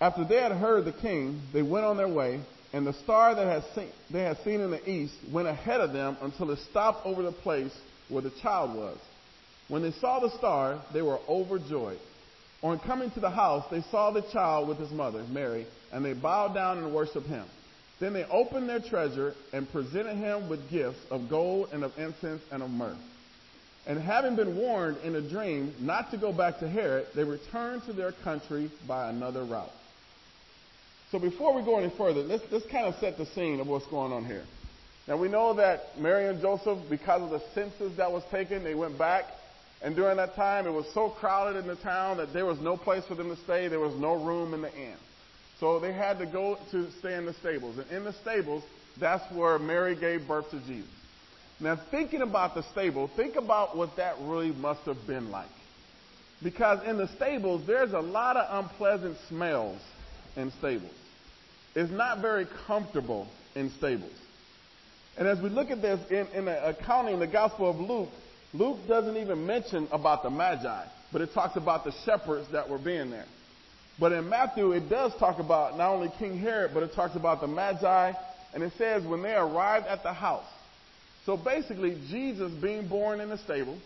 After 0.00 0.24
they 0.24 0.40
had 0.42 0.52
heard 0.52 0.84
the 0.84 0.92
king, 0.92 1.40
they 1.52 1.62
went 1.62 1.84
on 1.84 1.96
their 1.96 2.08
way, 2.08 2.40
and 2.72 2.86
the 2.86 2.92
star 3.04 3.34
that 3.34 3.46
had 3.46 3.64
seen, 3.74 3.90
they 4.10 4.22
had 4.22 4.36
seen 4.44 4.60
in 4.60 4.70
the 4.72 4.90
east 4.90 5.14
went 5.32 5.46
ahead 5.46 5.80
of 5.80 5.92
them 5.92 6.16
until 6.20 6.50
it 6.50 6.58
stopped 6.70 7.06
over 7.06 7.22
the 7.22 7.32
place 7.32 7.72
where 8.08 8.22
the 8.22 8.32
child 8.42 8.76
was. 8.76 8.98
When 9.68 9.82
they 9.82 9.92
saw 9.92 10.18
the 10.20 10.36
star, 10.36 10.82
they 10.92 11.02
were 11.02 11.20
overjoyed. 11.28 12.00
On 12.62 12.78
coming 12.80 13.10
to 13.12 13.20
the 13.20 13.30
house, 13.30 13.64
they 13.70 13.82
saw 13.90 14.10
the 14.10 14.22
child 14.32 14.68
with 14.68 14.78
his 14.78 14.90
mother, 14.90 15.24
Mary, 15.30 15.66
and 15.92 16.04
they 16.04 16.14
bowed 16.14 16.54
down 16.54 16.78
and 16.78 16.92
worshiped 16.92 17.26
him. 17.26 17.44
Then 18.00 18.12
they 18.12 18.24
opened 18.24 18.68
their 18.68 18.80
treasure 18.80 19.34
and 19.52 19.70
presented 19.70 20.16
him 20.16 20.48
with 20.48 20.70
gifts 20.70 20.98
of 21.10 21.28
gold 21.28 21.68
and 21.72 21.84
of 21.84 21.96
incense 21.98 22.42
and 22.50 22.62
of 22.62 22.70
myrrh. 22.70 22.96
And 23.86 23.98
having 23.98 24.34
been 24.34 24.56
warned 24.56 24.98
in 25.04 25.14
a 25.14 25.20
dream 25.20 25.74
not 25.80 26.10
to 26.10 26.16
go 26.16 26.32
back 26.32 26.58
to 26.60 26.68
Herod, 26.68 27.06
they 27.14 27.24
returned 27.24 27.84
to 27.84 27.92
their 27.92 28.12
country 28.12 28.70
by 28.88 29.10
another 29.10 29.44
route. 29.44 29.70
So 31.10 31.18
before 31.18 31.54
we 31.54 31.62
go 31.62 31.78
any 31.78 31.90
further, 31.96 32.22
let's, 32.22 32.42
let's 32.50 32.66
kind 32.66 32.86
of 32.86 32.94
set 32.96 33.18
the 33.18 33.26
scene 33.26 33.60
of 33.60 33.66
what's 33.66 33.86
going 33.86 34.12
on 34.12 34.24
here. 34.24 34.44
Now 35.06 35.18
we 35.18 35.28
know 35.28 35.54
that 35.54 35.98
Mary 35.98 36.28
and 36.28 36.40
Joseph, 36.40 36.78
because 36.88 37.22
of 37.22 37.30
the 37.30 37.42
census 37.54 37.96
that 37.98 38.10
was 38.10 38.22
taken, 38.30 38.64
they 38.64 38.74
went 38.74 38.98
back 38.98 39.26
and 39.84 39.94
during 39.94 40.16
that 40.16 40.34
time, 40.34 40.66
it 40.66 40.72
was 40.72 40.86
so 40.94 41.10
crowded 41.10 41.58
in 41.58 41.66
the 41.66 41.76
town 41.76 42.16
that 42.16 42.32
there 42.32 42.46
was 42.46 42.58
no 42.58 42.74
place 42.74 43.04
for 43.04 43.14
them 43.14 43.28
to 43.28 43.36
stay. 43.42 43.68
There 43.68 43.80
was 43.80 43.94
no 43.94 44.14
room 44.14 44.54
in 44.54 44.62
the 44.62 44.74
inn. 44.74 44.96
So 45.60 45.78
they 45.78 45.92
had 45.92 46.18
to 46.18 46.26
go 46.26 46.58
to 46.72 46.90
stay 46.98 47.14
in 47.14 47.26
the 47.26 47.34
stables. 47.34 47.78
And 47.78 47.90
in 47.90 48.04
the 48.04 48.12
stables, 48.12 48.62
that's 48.98 49.24
where 49.32 49.58
Mary 49.58 49.96
gave 49.96 50.26
birth 50.26 50.50
to 50.50 50.60
Jesus. 50.60 50.90
Now, 51.60 51.80
thinking 51.90 52.22
about 52.22 52.54
the 52.54 52.62
stable, 52.72 53.08
think 53.16 53.36
about 53.36 53.76
what 53.76 53.96
that 53.96 54.16
really 54.20 54.52
must 54.52 54.80
have 54.82 55.06
been 55.06 55.30
like. 55.30 55.46
Because 56.42 56.86
in 56.86 56.98
the 56.98 57.08
stables, 57.08 57.66
there's 57.66 57.92
a 57.92 58.00
lot 58.00 58.36
of 58.36 58.64
unpleasant 58.64 59.16
smells 59.28 59.80
in 60.36 60.50
stables. 60.58 60.92
It's 61.74 61.90
not 61.90 62.20
very 62.20 62.46
comfortable 62.66 63.28
in 63.54 63.70
stables. 63.70 64.12
And 65.16 65.28
as 65.28 65.40
we 65.40 65.48
look 65.48 65.70
at 65.70 65.80
this 65.80 66.00
in, 66.10 66.26
in 66.36 66.44
the 66.46 66.68
accounting, 66.68 67.20
the 67.20 67.26
Gospel 67.26 67.70
of 67.70 67.76
Luke, 67.76 68.10
Luke 68.52 68.78
doesn't 68.88 69.16
even 69.16 69.46
mention 69.46 69.88
about 69.92 70.22
the 70.22 70.30
Magi, 70.30 70.84
but 71.12 71.22
it 71.22 71.32
talks 71.32 71.56
about 71.56 71.84
the 71.84 71.92
shepherds 72.04 72.48
that 72.52 72.68
were 72.68 72.78
being 72.78 73.10
there. 73.10 73.26
But 73.98 74.12
in 74.12 74.28
Matthew, 74.28 74.72
it 74.72 74.88
does 74.88 75.12
talk 75.18 75.38
about 75.38 75.78
not 75.78 75.90
only 75.90 76.10
King 76.18 76.38
Herod, 76.38 76.72
but 76.74 76.82
it 76.82 76.94
talks 76.94 77.14
about 77.14 77.40
the 77.40 77.46
Magi, 77.46 78.12
and 78.52 78.62
it 78.62 78.72
says 78.76 79.04
when 79.06 79.22
they 79.22 79.34
arrived 79.34 79.86
at 79.86 80.02
the 80.02 80.12
house. 80.12 80.46
So 81.26 81.36
basically, 81.36 81.94
Jesus 82.08 82.52
being 82.60 82.88
born 82.88 83.20
in 83.20 83.30
the 83.30 83.38
stable, 83.38 83.78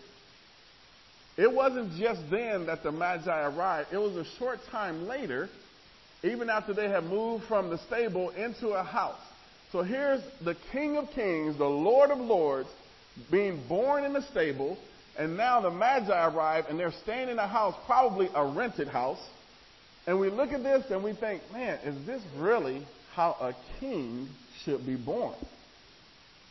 it 1.37 1.53
wasn't 1.53 1.93
just 1.99 2.21
then 2.31 2.67
that 2.67 2.83
the 2.83 2.91
Magi 2.91 3.47
arrived. 3.47 3.91
It 3.93 3.99
was 3.99 4.17
a 4.17 4.25
short 4.39 4.59
time 4.71 5.07
later, 5.07 5.49
even 6.25 6.51
after 6.51 6.75
they 6.75 6.89
had 6.89 7.05
moved 7.05 7.45
from 7.45 7.71
the 7.71 7.79
stable 7.87 8.31
into 8.31 8.71
a 8.71 8.83
house. 8.83 9.21
So 9.71 9.83
here's 9.83 10.23
the 10.43 10.57
King 10.73 10.97
of 10.97 11.11
Kings, 11.15 11.57
the 11.59 11.65
Lord 11.65 12.11
of 12.11 12.19
Lords, 12.19 12.69
being 13.31 13.63
born 13.69 14.05
in 14.05 14.17
a 14.17 14.23
stable, 14.31 14.79
and 15.19 15.37
now 15.37 15.61
the 15.61 15.71
Magi 15.71 16.27
arrive 16.27 16.65
and 16.69 16.79
they're 16.79 16.93
staying 17.03 17.29
in 17.29 17.39
a 17.39 17.47
house, 17.47 17.75
probably 17.87 18.29
a 18.35 18.45
rented 18.45 18.89
house. 18.89 19.21
And 20.09 20.19
we 20.19 20.31
look 20.31 20.55
at 20.55 20.63
this 20.63 20.87
and 20.91 21.05
we 21.05 21.13
think, 21.13 21.43
man, 21.53 21.79
is 21.85 22.07
this 22.07 22.23
really 22.39 22.83
how 23.13 23.37
a 23.43 23.55
king 23.79 24.27
should 24.65 24.87
be 24.87 24.97
born? 24.97 25.35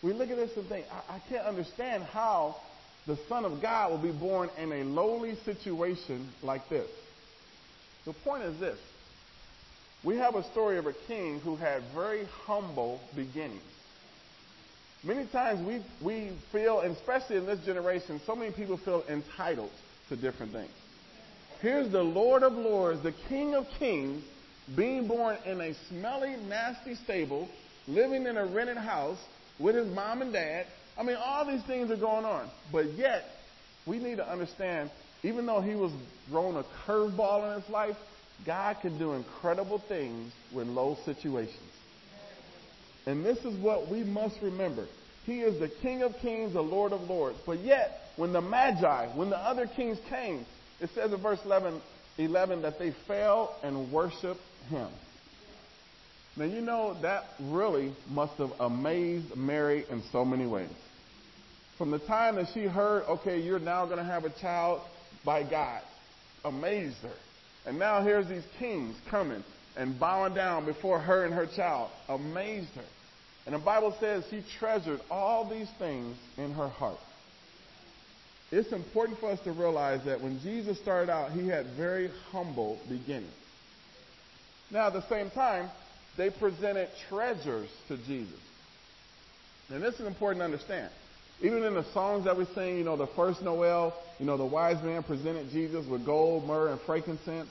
We 0.04 0.14
look 0.14 0.30
at 0.30 0.38
this 0.38 0.56
and 0.56 0.70
think, 0.70 0.86
I, 0.92 1.16
I 1.16 1.20
can't 1.28 1.44
understand 1.44 2.04
how 2.04 2.58
the 3.08 3.18
Son 3.28 3.46
of 3.46 3.60
God 3.60 3.90
will 3.90 3.98
be 3.98 4.12
born 4.12 4.52
in 4.60 4.72
a 4.72 4.84
lowly 4.84 5.38
situation 5.44 6.30
like 6.44 6.70
this. 6.70 6.88
The 8.06 8.14
point 8.14 8.44
is 8.44 8.60
this. 8.60 8.78
We 10.04 10.18
have 10.18 10.36
a 10.36 10.44
story 10.52 10.78
of 10.78 10.86
a 10.86 10.94
king 11.08 11.40
who 11.40 11.56
had 11.56 11.82
very 11.96 12.26
humble 12.46 13.02
beginnings. 13.16 13.64
Many 15.04 15.26
times 15.26 15.66
we, 15.66 15.84
we 16.06 16.32
feel, 16.52 16.82
and 16.82 16.96
especially 16.96 17.38
in 17.38 17.48
this 17.48 17.66
generation, 17.66 18.22
so 18.28 18.36
many 18.36 18.52
people 18.52 18.78
feel 18.78 19.04
entitled 19.10 19.72
to 20.10 20.16
different 20.16 20.52
things. 20.52 20.70
Here's 21.62 21.92
the 21.92 22.04
Lord 22.04 22.44
of 22.44 22.54
Lords, 22.54 23.02
the 23.02 23.14
King 23.30 23.56
of 23.56 23.66
Kings, 23.80 24.24
being 24.76 25.08
born 25.08 25.38
in 25.44 25.60
a 25.60 25.74
smelly, 25.90 26.36
nasty 26.48 26.94
stable, 26.94 27.50
living 27.88 28.28
in 28.28 28.38
a 28.38 28.46
rented 28.46 28.78
house 28.78 29.18
with 29.60 29.76
his 29.76 29.88
mom 29.88 30.22
and 30.22 30.32
dad. 30.32 30.68
I 30.98 31.04
mean, 31.04 31.16
all 31.16 31.48
these 31.48 31.64
things 31.64 31.90
are 31.90 31.98
going 31.98 32.26
on. 32.26 32.48
But 32.72 32.94
yet, 32.94 33.24
we 33.88 33.98
need 33.98 34.18
to 34.18 34.30
understand, 34.30 34.92
even 35.24 35.48
though 35.48 35.62
he 35.62 35.74
was 35.74 35.92
thrown 36.30 36.58
a 36.58 36.66
curveball 36.86 37.52
in 37.52 37.62
his 37.62 37.70
life, 37.72 37.96
God 38.46 38.78
can 38.82 39.00
do 39.00 39.14
incredible 39.14 39.82
things 39.88 40.32
with 40.54 40.68
low 40.68 40.96
situations. 41.06 41.58
And 43.08 43.26
this 43.26 43.40
is 43.40 43.58
what 43.64 43.90
we 43.90 44.04
must 44.04 44.36
remember. 44.44 44.86
He 45.26 45.40
is 45.40 45.60
the 45.60 45.70
King 45.82 46.04
of 46.04 46.14
kings, 46.22 46.54
the 46.54 46.62
Lord 46.62 46.94
of 46.94 47.02
lords. 47.10 47.38
But 47.46 47.62
yet, 47.62 48.02
when 48.16 48.32
the 48.32 48.42
Magi, 48.42 49.08
when 49.16 49.30
the 49.32 49.38
other 49.38 49.66
kings 49.66 49.98
came, 50.10 50.46
it 50.80 50.90
says 50.94 51.12
in 51.12 51.22
verse 51.22 51.40
11, 51.44 51.82
11 52.18 52.62
that 52.62 52.80
they 52.80 52.92
fell 53.08 53.56
and 53.64 53.92
worshiped 53.92 54.42
him. 54.70 54.90
Now, 56.36 56.46
you 56.46 56.62
know, 56.62 56.96
that 57.02 57.26
really 57.40 57.94
must 58.10 58.34
have 58.34 58.52
amazed 58.60 59.36
Mary 59.36 59.86
in 59.90 60.04
so 60.12 60.24
many 60.24 60.46
ways. 60.46 60.70
From 61.78 61.90
the 61.90 62.00
time 62.00 62.36
that 62.36 62.48
she 62.54 62.64
heard, 62.64 63.04
okay, 63.06 63.40
you're 63.40 63.60
now 63.60 63.86
going 63.86 63.98
to 63.98 64.04
have 64.04 64.24
a 64.24 64.30
child 64.30 64.82
by 65.26 65.44
God, 65.44 65.82
amazed 66.46 66.98
her. 66.98 67.16
And 67.66 67.80
now 67.80 68.04
here's 68.04 68.28
these 68.28 68.46
kings 68.60 68.96
coming 69.10 69.44
and 69.76 70.00
bowing 70.00 70.34
down 70.34 70.66
before 70.66 71.00
her 71.00 71.26
and 71.26 71.34
her 71.34 71.48
child, 71.48 71.90
amazed 72.08 72.74
her. 72.76 72.86
And 73.46 73.56
the 73.56 73.60
Bible 73.60 73.96
says 74.00 74.24
she 74.30 74.44
treasured 74.60 75.00
all 75.10 75.50
these 75.50 75.70
things 75.80 76.18
in 76.38 76.54
her 76.54 76.68
heart. 76.68 77.00
It's 78.52 78.72
important 78.72 79.20
for 79.20 79.32
us 79.32 79.40
to 79.42 79.52
realize 79.52 80.04
that 80.06 80.22
when 80.22 80.40
Jesus 80.40 80.78
started 80.80 81.12
out, 81.12 81.32
he 81.32 81.48
had 81.48 81.66
very 81.76 82.10
humble 82.32 82.80
beginnings. 82.88 83.34
Now, 84.72 84.88
at 84.88 84.94
the 84.94 85.08
same 85.10 85.30
time, 85.32 85.70
they 86.18 86.30
presented 86.30 86.90
treasures 87.10 87.70
to 87.90 87.98
Jesus. 87.98 88.40
And 89.70 89.84
this 89.84 89.96
is 89.96 90.08
important 90.08 90.40
to 90.42 90.46
understand. 90.46 90.90
Even 91.42 91.64
in 91.64 91.74
the 91.74 91.86
songs 91.94 92.26
that 92.26 92.38
we 92.38 92.46
sing, 92.56 92.78
you 92.78 92.84
know, 92.84 92.98
the 92.98 93.08
first 93.08 93.42
Noel, 93.42 93.94
you 94.20 94.26
know, 94.26 94.38
the 94.38 94.46
wise 94.46 94.82
man 94.82 95.04
presented 95.04 95.50
Jesus 95.52 95.86
with 95.86 96.06
gold, 96.06 96.46
myrrh, 96.46 96.70
and 96.70 96.82
frankincense. 96.82 97.50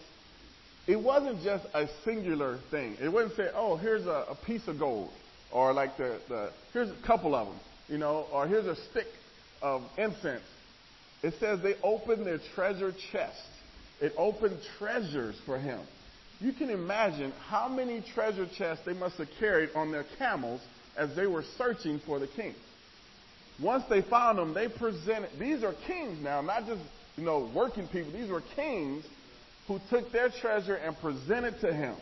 It 0.86 0.96
wasn't 0.96 1.42
just 1.42 1.64
a 1.74 1.88
singular 2.04 2.58
thing. 2.70 2.96
It 3.00 3.08
wasn't 3.08 3.36
say, 3.36 3.50
oh, 3.54 3.76
here's 3.76 4.06
a, 4.06 4.24
a 4.30 4.36
piece 4.46 4.66
of 4.66 4.78
gold 4.78 5.10
or 5.52 5.72
like 5.72 5.96
the, 5.96 6.18
the 6.28 6.50
here's 6.72 6.90
a 6.90 7.06
couple 7.06 7.34
of 7.34 7.46
them, 7.48 7.56
you 7.88 7.98
know, 7.98 8.26
or 8.32 8.46
here's 8.46 8.66
a 8.66 8.76
stick 8.90 9.06
of 9.62 9.82
incense. 9.96 10.42
It 11.22 11.34
says 11.40 11.60
they 11.62 11.74
opened 11.82 12.26
their 12.26 12.40
treasure 12.54 12.92
chest. 13.12 13.48
It 14.00 14.12
opened 14.16 14.58
treasures 14.78 15.36
for 15.46 15.58
him. 15.58 15.80
You 16.40 16.52
can 16.52 16.68
imagine 16.68 17.32
how 17.48 17.68
many 17.68 18.04
treasure 18.14 18.46
chests 18.56 18.84
they 18.84 18.92
must 18.92 19.16
have 19.16 19.28
carried 19.38 19.70
on 19.74 19.90
their 19.90 20.04
camels 20.18 20.60
as 20.96 21.14
they 21.16 21.26
were 21.26 21.44
searching 21.56 22.00
for 22.04 22.18
the 22.18 22.26
king. 22.26 22.54
Once 23.62 23.84
they 23.88 24.02
found 24.02 24.38
them, 24.38 24.52
they 24.52 24.68
presented, 24.68 25.30
these 25.38 25.64
are 25.64 25.74
kings 25.86 26.22
now, 26.22 26.42
not 26.42 26.66
just, 26.66 26.82
you 27.16 27.24
know, 27.24 27.50
working 27.54 27.88
people. 27.88 28.12
These 28.12 28.30
were 28.30 28.42
kings 28.54 29.04
who 29.66 29.80
took 29.88 30.12
their 30.12 30.28
treasure 30.28 30.74
and 30.74 30.94
presented 30.98 31.58
to 31.62 31.72
him. 31.72 31.96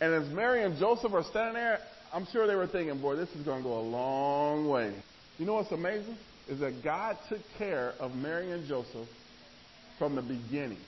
And 0.00 0.12
as 0.12 0.30
Mary 0.30 0.62
and 0.62 0.78
Joseph 0.78 1.12
are 1.14 1.24
standing 1.24 1.54
there, 1.54 1.78
I'm 2.12 2.26
sure 2.26 2.46
they 2.46 2.54
were 2.54 2.66
thinking, 2.66 3.00
boy, 3.00 3.16
this 3.16 3.30
is 3.30 3.44
going 3.44 3.62
to 3.62 3.68
go 3.68 3.78
a 3.78 3.80
long 3.80 4.68
way. 4.68 4.94
You 5.38 5.46
know 5.46 5.54
what's 5.54 5.72
amazing? 5.72 6.16
Is 6.48 6.60
that 6.60 6.84
God 6.84 7.16
took 7.28 7.40
care 7.58 7.94
of 7.98 8.14
Mary 8.14 8.52
and 8.52 8.66
Joseph 8.68 9.08
from 9.98 10.14
the 10.14 10.22
beginning. 10.22 10.78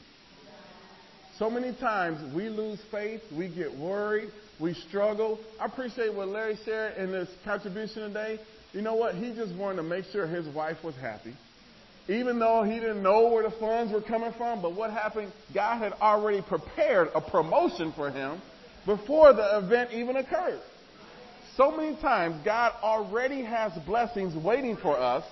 So 1.39 1.51
many 1.51 1.73
times 1.75 2.35
we 2.35 2.49
lose 2.49 2.81
faith, 2.91 3.21
we 3.37 3.49
get 3.49 3.77
worried, 3.77 4.31
we 4.61 4.75
struggle. 4.75 5.39
I 5.61 5.67
appreciate 5.67 6.15
what 6.15 6.29
Larry 6.29 6.57
shared 6.65 6.97
in 6.97 7.13
this 7.13 7.29
contribution 7.45 8.03
today. 8.09 8.39
You 8.73 8.83
know 8.83 8.95
what? 8.95 9.15
He 9.15 9.35
just 9.35 9.55
wanted 9.55 9.77
to 9.77 9.83
make 9.83 10.05
sure 10.07 10.27
his 10.27 10.47
wife 10.55 10.79
was 10.83 10.95
happy. 10.97 11.35
even 12.09 12.39
though 12.39 12.63
he 12.63 12.75
didn't 12.75 13.03
know 13.03 13.29
where 13.29 13.43
the 13.43 13.55
funds 13.59 13.93
were 13.93 14.01
coming 14.01 14.33
from. 14.37 14.63
But 14.63 14.75
what 14.75 14.91
happened? 14.91 15.33
God 15.53 15.79
had 15.79 15.93
already 15.95 16.43
prepared 16.43 17.09
a 17.15 17.21
promotion 17.21 17.93
for 17.97 18.11
him 18.11 18.41
before 18.85 19.33
the 19.33 19.59
event 19.59 19.91
even 19.93 20.17
occurred. 20.17 20.61
So 21.57 21.71
many 21.75 21.97
times, 21.97 22.37
God 22.45 22.73
already 22.83 23.43
has 23.43 23.73
blessings 23.87 24.37
waiting 24.37 24.77
for 24.77 24.99
us. 24.99 25.25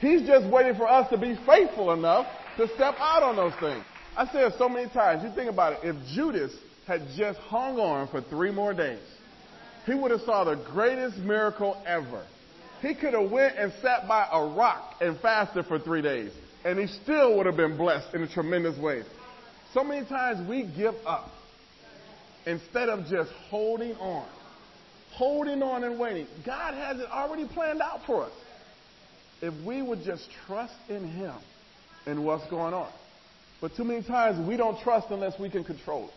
He's 0.00 0.22
just 0.22 0.46
waiting 0.46 0.76
for 0.76 0.88
us 0.88 1.10
to 1.10 1.18
be 1.18 1.36
faithful 1.46 1.92
enough 1.92 2.26
to 2.56 2.68
step 2.74 2.94
out 2.98 3.22
on 3.22 3.36
those 3.36 3.54
things. 3.60 3.84
I 4.16 4.26
say 4.26 4.40
it 4.40 4.54
so 4.58 4.68
many 4.68 4.88
times. 4.90 5.24
You 5.24 5.34
think 5.34 5.50
about 5.50 5.72
it. 5.72 5.80
If 5.82 5.96
Judas 6.14 6.52
had 6.86 7.02
just 7.16 7.38
hung 7.40 7.78
on 7.78 8.08
for 8.08 8.20
three 8.20 8.52
more 8.52 8.74
days, 8.74 9.02
he 9.86 9.94
would 9.94 10.10
have 10.10 10.20
saw 10.20 10.44
the 10.44 10.56
greatest 10.72 11.18
miracle 11.18 11.80
ever. 11.86 12.24
He 12.80 12.94
could 12.94 13.14
have 13.14 13.30
went 13.30 13.56
and 13.56 13.72
sat 13.82 14.06
by 14.06 14.28
a 14.30 14.44
rock 14.54 14.96
and 15.00 15.18
fasted 15.20 15.66
for 15.66 15.78
three 15.78 16.02
days, 16.02 16.32
and 16.64 16.78
he 16.78 16.86
still 16.86 17.36
would 17.36 17.46
have 17.46 17.56
been 17.56 17.76
blessed 17.76 18.14
in 18.14 18.22
a 18.22 18.28
tremendous 18.28 18.78
way. 18.78 19.02
So 19.72 19.82
many 19.82 20.06
times 20.06 20.46
we 20.48 20.64
give 20.76 20.94
up 21.06 21.30
instead 22.46 22.88
of 22.88 23.06
just 23.06 23.30
holding 23.48 23.94
on, 23.94 24.28
holding 25.14 25.62
on 25.62 25.84
and 25.84 25.98
waiting. 25.98 26.26
God 26.44 26.74
has 26.74 26.98
it 26.98 27.08
already 27.10 27.46
planned 27.46 27.80
out 27.80 28.00
for 28.06 28.24
us. 28.24 28.32
If 29.40 29.54
we 29.64 29.82
would 29.82 30.04
just 30.04 30.28
trust 30.46 30.74
in 30.88 31.06
Him 31.06 31.34
and 32.06 32.24
what's 32.24 32.48
going 32.48 32.74
on. 32.74 32.90
But 33.60 33.76
too 33.76 33.84
many 33.84 34.02
times 34.02 34.46
we 34.46 34.56
don't 34.56 34.78
trust 34.80 35.08
unless 35.10 35.38
we 35.38 35.50
can 35.50 35.64
control 35.64 36.08
it. 36.08 36.14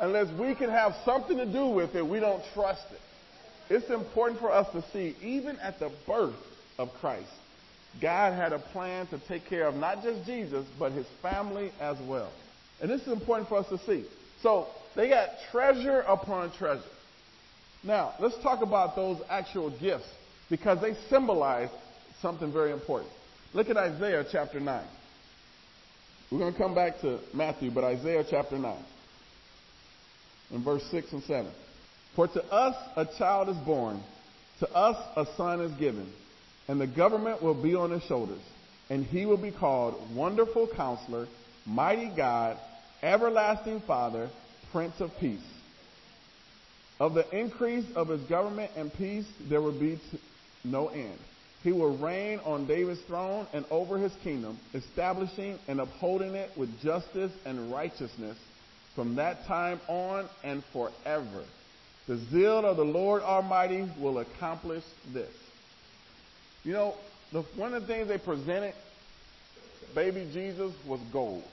Unless 0.00 0.38
we 0.38 0.54
can 0.54 0.70
have 0.70 0.92
something 1.04 1.36
to 1.36 1.46
do 1.46 1.68
with 1.68 1.94
it, 1.94 2.06
we 2.06 2.18
don't 2.18 2.42
trust 2.54 2.84
it. 2.90 3.00
It's 3.70 3.88
important 3.90 4.40
for 4.40 4.50
us 4.52 4.66
to 4.72 4.84
see, 4.92 5.16
even 5.22 5.56
at 5.58 5.78
the 5.78 5.90
birth 6.06 6.34
of 6.78 6.90
Christ, 7.00 7.30
God 8.02 8.32
had 8.32 8.52
a 8.52 8.58
plan 8.58 9.06
to 9.08 9.20
take 9.28 9.46
care 9.46 9.66
of 9.66 9.76
not 9.76 10.02
just 10.02 10.26
Jesus, 10.26 10.66
but 10.78 10.92
his 10.92 11.06
family 11.22 11.70
as 11.80 11.96
well. 12.08 12.32
And 12.82 12.90
this 12.90 13.00
is 13.02 13.08
important 13.08 13.48
for 13.48 13.58
us 13.58 13.68
to 13.68 13.78
see. 13.86 14.04
So 14.42 14.66
they 14.96 15.08
got 15.08 15.28
treasure 15.52 16.00
upon 16.00 16.52
treasure. 16.52 16.82
Now, 17.84 18.14
let's 18.18 18.36
talk 18.42 18.62
about 18.62 18.96
those 18.96 19.20
actual 19.28 19.70
gifts 19.78 20.08
because 20.48 20.80
they 20.80 20.94
symbolize 21.10 21.68
something 22.22 22.52
very 22.52 22.72
important. 22.72 23.12
Look 23.52 23.68
at 23.68 23.76
Isaiah 23.76 24.24
chapter 24.30 24.58
9. 24.58 24.84
We're 26.32 26.38
going 26.38 26.52
to 26.52 26.58
come 26.58 26.74
back 26.74 27.00
to 27.02 27.20
Matthew, 27.34 27.70
but 27.70 27.84
Isaiah 27.84 28.24
chapter 28.28 28.58
9, 28.58 28.76
in 30.52 30.64
verse 30.64 30.82
6 30.90 31.12
and 31.12 31.22
7. 31.22 31.50
For 32.16 32.26
to 32.26 32.42
us 32.44 32.74
a 32.96 33.06
child 33.18 33.50
is 33.50 33.56
born, 33.58 34.02
to 34.60 34.68
us 34.72 34.96
a 35.16 35.26
son 35.36 35.60
is 35.60 35.72
given, 35.78 36.10
and 36.66 36.80
the 36.80 36.86
government 36.86 37.42
will 37.42 37.60
be 37.60 37.74
on 37.74 37.90
his 37.90 38.02
shoulders, 38.04 38.40
and 38.88 39.04
he 39.04 39.26
will 39.26 39.36
be 39.36 39.52
called 39.52 39.94
Wonderful 40.14 40.68
Counselor, 40.74 41.28
Mighty 41.66 42.10
God, 42.16 42.56
Everlasting 43.02 43.82
Father, 43.86 44.30
Prince 44.72 44.94
of 45.00 45.10
Peace. 45.20 45.44
Of 47.00 47.14
the 47.14 47.28
increase 47.36 47.84
of 47.96 48.08
his 48.08 48.22
government 48.22 48.70
and 48.76 48.92
peace 48.92 49.26
there 49.48 49.60
will 49.60 49.78
be 49.78 50.00
no 50.64 50.88
end. 50.88 51.18
He 51.62 51.72
will 51.72 51.96
reign 51.96 52.40
on 52.44 52.66
David's 52.66 53.00
throne 53.02 53.46
and 53.52 53.64
over 53.70 53.98
his 53.98 54.12
kingdom, 54.22 54.58
establishing 54.74 55.58
and 55.66 55.80
upholding 55.80 56.34
it 56.34 56.50
with 56.56 56.80
justice 56.82 57.32
and 57.46 57.72
righteousness 57.72 58.36
from 58.94 59.16
that 59.16 59.46
time 59.46 59.80
on 59.88 60.28
and 60.44 60.62
forever. 60.72 61.44
The 62.06 62.18
zeal 62.30 62.66
of 62.66 62.76
the 62.76 62.84
Lord 62.84 63.22
Almighty 63.22 63.88
will 63.98 64.18
accomplish 64.18 64.84
this. 65.12 65.32
You 66.64 66.74
know, 66.74 66.94
the, 67.32 67.42
one 67.56 67.74
of 67.74 67.82
the 67.82 67.88
things 67.88 68.08
they 68.08 68.18
presented 68.18 68.74
baby 69.94 70.28
Jesus 70.32 70.72
was 70.86 71.00
gold. 71.12 71.44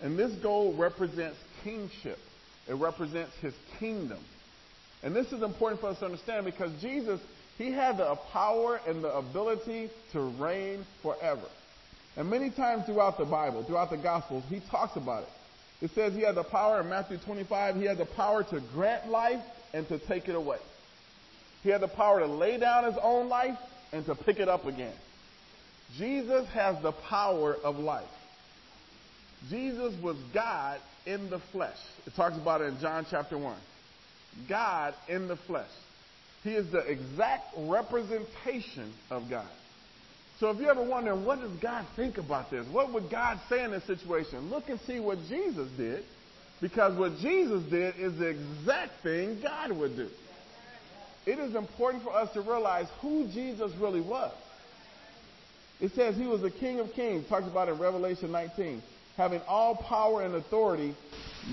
And 0.00 0.18
this 0.18 0.32
gold 0.42 0.78
represents 0.78 1.36
kingship. 1.64 2.18
It 2.68 2.74
represents 2.74 3.32
his 3.40 3.54
kingdom. 3.78 4.18
And 5.02 5.14
this 5.14 5.32
is 5.32 5.42
important 5.42 5.80
for 5.80 5.88
us 5.88 5.98
to 5.98 6.04
understand 6.04 6.44
because 6.44 6.70
Jesus, 6.80 7.20
he 7.58 7.72
had 7.72 7.98
the 7.98 8.16
power 8.32 8.80
and 8.86 9.02
the 9.02 9.12
ability 9.14 9.90
to 10.12 10.20
reign 10.20 10.84
forever. 11.02 11.48
And 12.16 12.28
many 12.28 12.50
times 12.50 12.84
throughout 12.86 13.18
the 13.18 13.24
Bible, 13.24 13.64
throughout 13.64 13.90
the 13.90 13.96
Gospels, 13.96 14.44
he 14.48 14.60
talks 14.70 14.96
about 14.96 15.24
it. 15.24 15.28
It 15.86 15.90
says 15.94 16.14
he 16.14 16.20
had 16.20 16.36
the 16.36 16.44
power 16.44 16.80
in 16.80 16.88
Matthew 16.88 17.18
25, 17.18 17.76
he 17.76 17.84
had 17.84 17.98
the 17.98 18.06
power 18.06 18.44
to 18.44 18.60
grant 18.72 19.10
life 19.10 19.42
and 19.74 19.88
to 19.88 19.98
take 19.98 20.28
it 20.28 20.36
away. 20.36 20.58
He 21.62 21.70
had 21.70 21.80
the 21.80 21.88
power 21.88 22.20
to 22.20 22.26
lay 22.26 22.58
down 22.58 22.84
his 22.84 22.94
own 23.02 23.28
life 23.28 23.58
and 23.92 24.04
to 24.06 24.14
pick 24.14 24.38
it 24.38 24.48
up 24.48 24.66
again. 24.66 24.94
Jesus 25.96 26.46
has 26.50 26.80
the 26.82 26.92
power 26.92 27.56
of 27.64 27.78
life. 27.78 28.04
Jesus 29.50 29.94
was 30.02 30.16
God 30.32 30.80
in 31.06 31.30
the 31.30 31.40
flesh. 31.50 31.76
It 32.06 32.14
talks 32.14 32.36
about 32.36 32.60
it 32.60 32.66
in 32.66 32.78
John 32.80 33.06
chapter 33.10 33.36
1. 33.36 33.56
God 34.48 34.94
in 35.08 35.28
the 35.28 35.36
flesh. 35.36 35.70
He 36.44 36.50
is 36.50 36.70
the 36.72 36.78
exact 36.78 37.54
representation 37.56 38.92
of 39.10 39.30
God. 39.30 39.48
So 40.40 40.50
if 40.50 40.58
you 40.58 40.68
ever 40.68 40.82
wonder, 40.82 41.14
what 41.14 41.40
does 41.40 41.52
God 41.62 41.86
think 41.94 42.18
about 42.18 42.50
this? 42.50 42.66
What 42.72 42.92
would 42.92 43.10
God 43.10 43.38
say 43.48 43.62
in 43.62 43.70
this 43.70 43.84
situation? 43.84 44.50
Look 44.50 44.68
and 44.68 44.80
see 44.86 44.98
what 44.98 45.18
Jesus 45.28 45.68
did 45.76 46.04
because 46.60 46.98
what 46.98 47.16
Jesus 47.18 47.62
did 47.70 47.94
is 47.96 48.18
the 48.18 48.28
exact 48.28 49.02
thing 49.02 49.40
God 49.42 49.72
would 49.72 49.96
do. 49.96 50.08
It 51.26 51.38
is 51.38 51.54
important 51.54 52.02
for 52.02 52.12
us 52.12 52.32
to 52.34 52.40
realize 52.40 52.86
who 53.00 53.28
Jesus 53.28 53.70
really 53.80 54.00
was. 54.00 54.32
It 55.80 55.92
says 55.94 56.16
he 56.16 56.26
was 56.26 56.40
the 56.40 56.50
King 56.50 56.80
of 56.80 56.92
Kings, 56.92 57.28
talks 57.28 57.46
about 57.46 57.68
in 57.68 57.78
Revelation 57.78 58.32
19, 58.32 58.82
having 59.16 59.40
all 59.46 59.76
power 59.76 60.22
and 60.22 60.34
authority, 60.34 60.94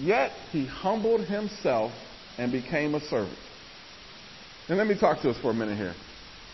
yet 0.01 0.31
he 0.51 0.65
humbled 0.65 1.21
himself 1.21 1.91
and 2.39 2.53
became 2.53 2.95
a 2.95 3.01
servant. 3.01 3.37
And 4.69 4.77
let 4.77 4.87
me 4.87 4.97
talk 4.97 5.21
to 5.23 5.29
us 5.29 5.37
for 5.41 5.51
a 5.51 5.53
minute 5.53 5.77
here. 5.77 5.93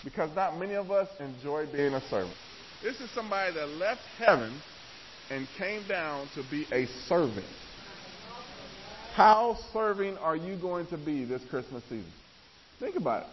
Because 0.03 0.35
not 0.35 0.57
many 0.57 0.73
of 0.73 0.89
us 0.89 1.07
enjoy 1.19 1.67
being 1.71 1.93
a 1.93 2.01
servant. 2.09 2.35
This 2.81 2.99
is 2.99 3.09
somebody 3.11 3.53
that 3.53 3.67
left 3.69 4.01
heaven 4.17 4.59
and 5.29 5.47
came 5.59 5.87
down 5.87 6.27
to 6.33 6.43
be 6.49 6.65
a 6.71 6.87
servant. 7.07 7.45
How 9.13 9.57
serving 9.73 10.17
are 10.17 10.35
you 10.35 10.57
going 10.59 10.87
to 10.87 10.97
be 10.97 11.23
this 11.23 11.43
Christmas 11.51 11.83
season? 11.83 12.11
Think 12.79 12.95
about 12.95 13.23
it. 13.23 13.29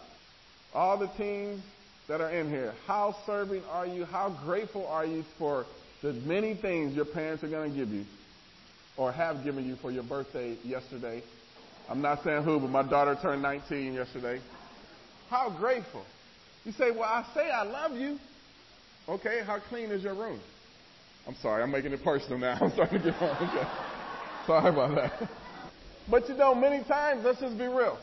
All 0.75 0.99
the 0.99 1.11
teens 1.17 1.62
that 2.09 2.21
are 2.21 2.31
in 2.31 2.51
here, 2.51 2.75
how 2.87 3.17
serving 3.25 3.62
are 3.71 3.87
you? 3.87 4.05
How 4.05 4.38
grateful 4.45 4.87
are 4.87 5.07
you 5.07 5.25
for 5.38 5.65
the 6.03 6.12
many 6.12 6.55
things 6.55 6.95
your 6.95 7.07
parents 7.07 7.43
are 7.45 7.49
going 7.49 7.73
to 7.73 7.77
give 7.79 7.88
you 7.88 8.05
or 8.99 9.11
have 9.11 9.43
given 9.43 9.67
you 9.67 9.77
for 9.77 9.91
your 9.91 10.03
birthday 10.03 10.57
yesterday? 10.65 11.23
I'm 11.88 12.01
not 12.01 12.23
saying 12.25 12.45
who, 12.45 12.61
but 12.61 12.71
my 12.71 12.83
daughter 12.83 13.16
turned 13.21 13.42
19 13.42 13.95
yesterday. 13.95 14.40
How 15.29 15.51
grateful. 15.51 16.05
You 16.64 16.73
say, 16.73 16.90
well, 16.90 17.05
I 17.05 17.27
say 17.35 17.51
I 17.51 17.64
love 17.64 17.92
you. 17.92 18.18
Okay, 19.09 19.40
how 19.45 19.59
clean 19.68 19.90
is 19.90 20.03
your 20.03 20.14
room? 20.14 20.40
I'm 21.27 21.35
sorry, 21.37 21.62
I'm 21.62 21.71
making 21.71 21.92
it 21.92 22.03
personal 22.03 22.38
now. 22.38 22.59
I'm 22.61 22.73
starting 22.73 22.99
to 22.99 23.11
get 23.11 23.23
on. 23.23 23.49
Okay. 23.49 23.68
Sorry 24.47 24.71
about 24.71 24.95
that. 24.97 25.31
But 26.11 26.29
you 26.29 26.37
know, 26.37 26.55
many 26.55 26.83
times, 26.85 27.25
let's 27.25 27.40
just 27.40 27.57
be 27.57 27.66
real. 27.66 27.99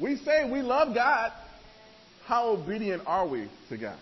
We 0.00 0.16
say 0.16 0.50
we 0.50 0.62
love 0.62 0.94
God. 0.94 1.32
How 2.24 2.50
obedient 2.50 3.02
are 3.06 3.26
we 3.26 3.48
to 3.68 3.76
God? 3.76 3.98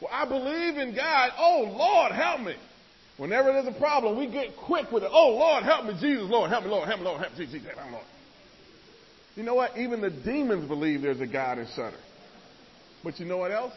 Well, 0.00 0.10
I 0.12 0.24
believe 0.24 0.76
in 0.78 0.94
God. 0.94 1.30
Oh, 1.36 1.74
Lord, 1.76 2.12
help 2.12 2.40
me. 2.40 2.54
Whenever 3.20 3.52
there's 3.52 3.66
a 3.66 3.78
problem, 3.78 4.16
we 4.16 4.26
get 4.26 4.56
quick 4.56 4.90
with 4.90 5.02
it. 5.02 5.10
Oh, 5.12 5.36
Lord, 5.36 5.62
help 5.62 5.84
me, 5.84 5.92
Jesus, 6.00 6.24
Lord, 6.30 6.48
help 6.48 6.64
me, 6.64 6.70
Lord, 6.70 6.88
help 6.88 7.00
me, 7.00 7.04
Lord, 7.04 7.20
help 7.20 7.36
me, 7.36 7.44
Jesus, 7.44 7.60
help 7.66 7.86
me, 7.86 7.92
Lord. 7.92 8.06
You 9.36 9.42
know 9.42 9.54
what? 9.54 9.76
Even 9.76 10.00
the 10.00 10.08
demons 10.08 10.66
believe 10.66 11.02
there's 11.02 11.20
a 11.20 11.26
God 11.26 11.58
and 11.58 11.68
shudder. 11.76 11.98
But 13.04 13.20
you 13.20 13.26
know 13.26 13.36
what 13.36 13.52
else? 13.52 13.74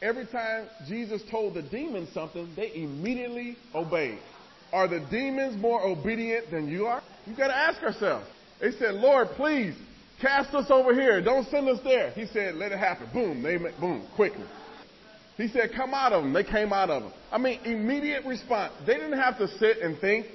Every 0.00 0.26
time 0.26 0.68
Jesus 0.86 1.22
told 1.28 1.54
the 1.54 1.62
demons 1.62 2.10
something, 2.14 2.48
they 2.54 2.72
immediately 2.72 3.56
obeyed. 3.74 4.20
Are 4.72 4.86
the 4.86 5.04
demons 5.10 5.60
more 5.60 5.82
obedient 5.82 6.52
than 6.52 6.68
you 6.68 6.86
are? 6.86 7.02
You 7.26 7.36
got 7.36 7.48
to 7.48 7.56
ask 7.56 7.82
ourselves. 7.82 8.28
They 8.60 8.70
said, 8.78 8.94
Lord, 8.94 9.26
please 9.34 9.74
cast 10.20 10.54
us 10.54 10.70
over 10.70 10.94
here. 10.94 11.20
Don't 11.20 11.48
send 11.48 11.68
us 11.68 11.80
there. 11.82 12.12
He 12.12 12.26
said, 12.26 12.54
let 12.54 12.70
it 12.70 12.78
happen. 12.78 13.08
Boom. 13.12 13.42
They 13.42 13.56
boom 13.56 14.06
quickly. 14.14 14.44
He 15.36 15.48
said, 15.48 15.70
come 15.74 15.94
out 15.94 16.12
of 16.12 16.22
them. 16.22 16.32
They 16.32 16.44
came 16.44 16.72
out 16.72 16.90
of 16.90 17.02
them. 17.02 17.12
I 17.32 17.38
mean, 17.38 17.60
immediate 17.64 18.24
response. 18.24 18.72
They 18.86 18.94
didn't 18.94 19.18
have 19.18 19.38
to 19.38 19.48
sit 19.58 19.78
and 19.78 19.98
think 19.98 20.26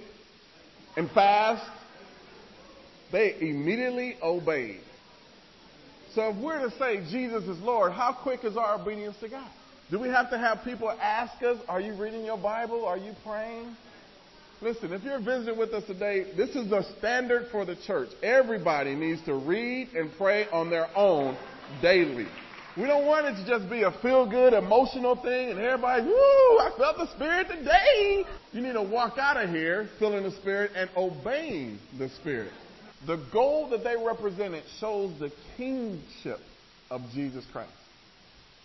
and 0.98 1.10
fast. 1.12 1.70
They 3.12 3.36
immediately 3.40 4.18
obeyed. 4.22 4.82
So 6.14 6.30
if 6.30 6.38
we're 6.38 6.68
to 6.68 6.76
say 6.78 6.98
Jesus 7.10 7.44
is 7.44 7.60
Lord, 7.60 7.94
how 7.94 8.14
quick 8.14 8.44
is 8.44 8.58
our 8.58 8.76
obedience 8.76 9.16
to 9.22 9.30
God? 9.30 9.50
Do 9.90 10.00
we 10.00 10.10
have 10.10 10.30
to 10.32 10.38
have 10.38 10.64
people 10.64 10.90
ask 10.90 11.42
us, 11.44 11.58
are 11.68 11.80
you 11.80 11.94
reading 11.94 12.26
your 12.26 12.38
Bible? 12.38 12.86
Are 12.86 12.98
you 12.98 13.14
praying? 13.26 13.76
Listen, 14.62 14.92
if 14.92 15.04
you're 15.04 15.20
visiting 15.20 15.58
with 15.58 15.74
us 15.74 15.86
today, 15.86 16.34
this 16.36 16.50
is 16.50 16.70
the 16.70 16.84
standard 16.98 17.48
for 17.52 17.64
the 17.64 17.76
church. 17.88 18.10
Everybody 18.22 18.94
needs 18.94 19.24
to 19.26 19.34
read 19.34 19.90
and 19.96 20.12
pray 20.18 20.48
on 20.50 20.70
their 20.70 20.88
own 20.98 21.38
daily. 21.82 22.28
We 22.78 22.86
don't 22.86 23.06
want 23.06 23.26
it 23.26 23.36
to 23.42 23.46
just 23.48 23.70
be 23.70 23.82
a 23.82 23.92
feel 24.02 24.30
good, 24.30 24.54
emotional 24.54 25.16
thing 25.16 25.50
and 25.52 25.60
everybody, 25.60 26.04
woo, 26.04 26.14
I 26.14 26.72
felt 26.78 26.98
the 26.98 27.08
Spirit 27.16 27.48
today. 27.48 28.26
You 28.54 28.62
need 28.62 28.74
to 28.74 28.84
walk 28.84 29.18
out 29.18 29.38
of 29.38 29.50
here 29.50 29.90
feeling 29.98 30.24
the 30.24 30.32
Spirit 30.32 30.72
and 30.76 30.90
obeying 30.96 31.80
the 31.98 32.10
Spirit. 32.10 32.52
The 33.08 33.18
gold 33.34 33.72
that 33.72 33.84
they 33.84 33.96
represented 33.98 34.64
shows 34.80 35.18
the 35.20 35.32
kingship 35.58 36.40
of 36.92 37.02
Jesus 37.14 37.46
Christ. 37.52 37.72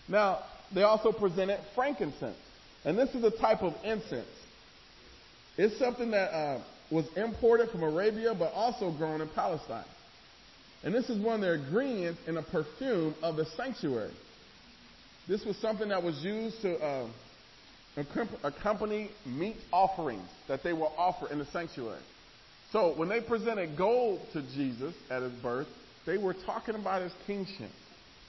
Now, 0.09 0.41
they 0.75 0.83
also 0.83 1.13
presented 1.13 1.61
frankincense. 1.75 2.37
And 2.85 2.99
this 2.99 3.11
is 3.15 3.25
a 3.25 3.31
type 3.31 3.63
of 3.63 3.75
incense. 3.83 4.27
It's 5.57 5.79
something 5.79 6.11
that 6.11 6.31
uh, 6.35 6.61
was 6.91 7.07
imported 7.17 7.71
from 7.71 7.83
Arabia, 7.83 8.35
but 8.35 8.53
also 8.53 8.91
grown 8.93 9.21
in 9.21 9.29
Palestine. 9.29 9.85
And 10.85 10.95
this 10.95 11.09
is 11.09 11.19
one 11.19 11.37
of 11.37 11.41
the 11.41 11.55
ingredients 11.55 12.21
in 12.27 12.37
a 12.37 12.43
perfume 12.43 13.15
of 13.23 13.37
the 13.37 13.47
sanctuary. 13.57 14.13
This 15.27 15.45
was 15.45 15.57
something 15.57 15.89
that 15.89 16.03
was 16.03 16.23
used 16.23 16.61
to 16.61 16.77
uh, 16.77 17.09
accompany 18.43 19.11
meat 19.25 19.57
offerings 19.73 20.29
that 20.47 20.63
they 20.63 20.75
will 20.75 20.93
offer 20.99 21.33
in 21.33 21.39
the 21.39 21.47
sanctuary. 21.47 22.03
So 22.73 22.93
when 22.97 23.09
they 23.09 23.21
presented 23.21 23.79
gold 23.79 24.21
to 24.35 24.43
Jesus 24.43 24.95
at 25.11 25.23
his 25.23 25.33
birth, 25.41 25.69
they 26.07 26.19
were 26.19 26.35
talking 26.45 26.75
about 26.75 27.03
his 27.03 27.13
kingship. 27.27 27.71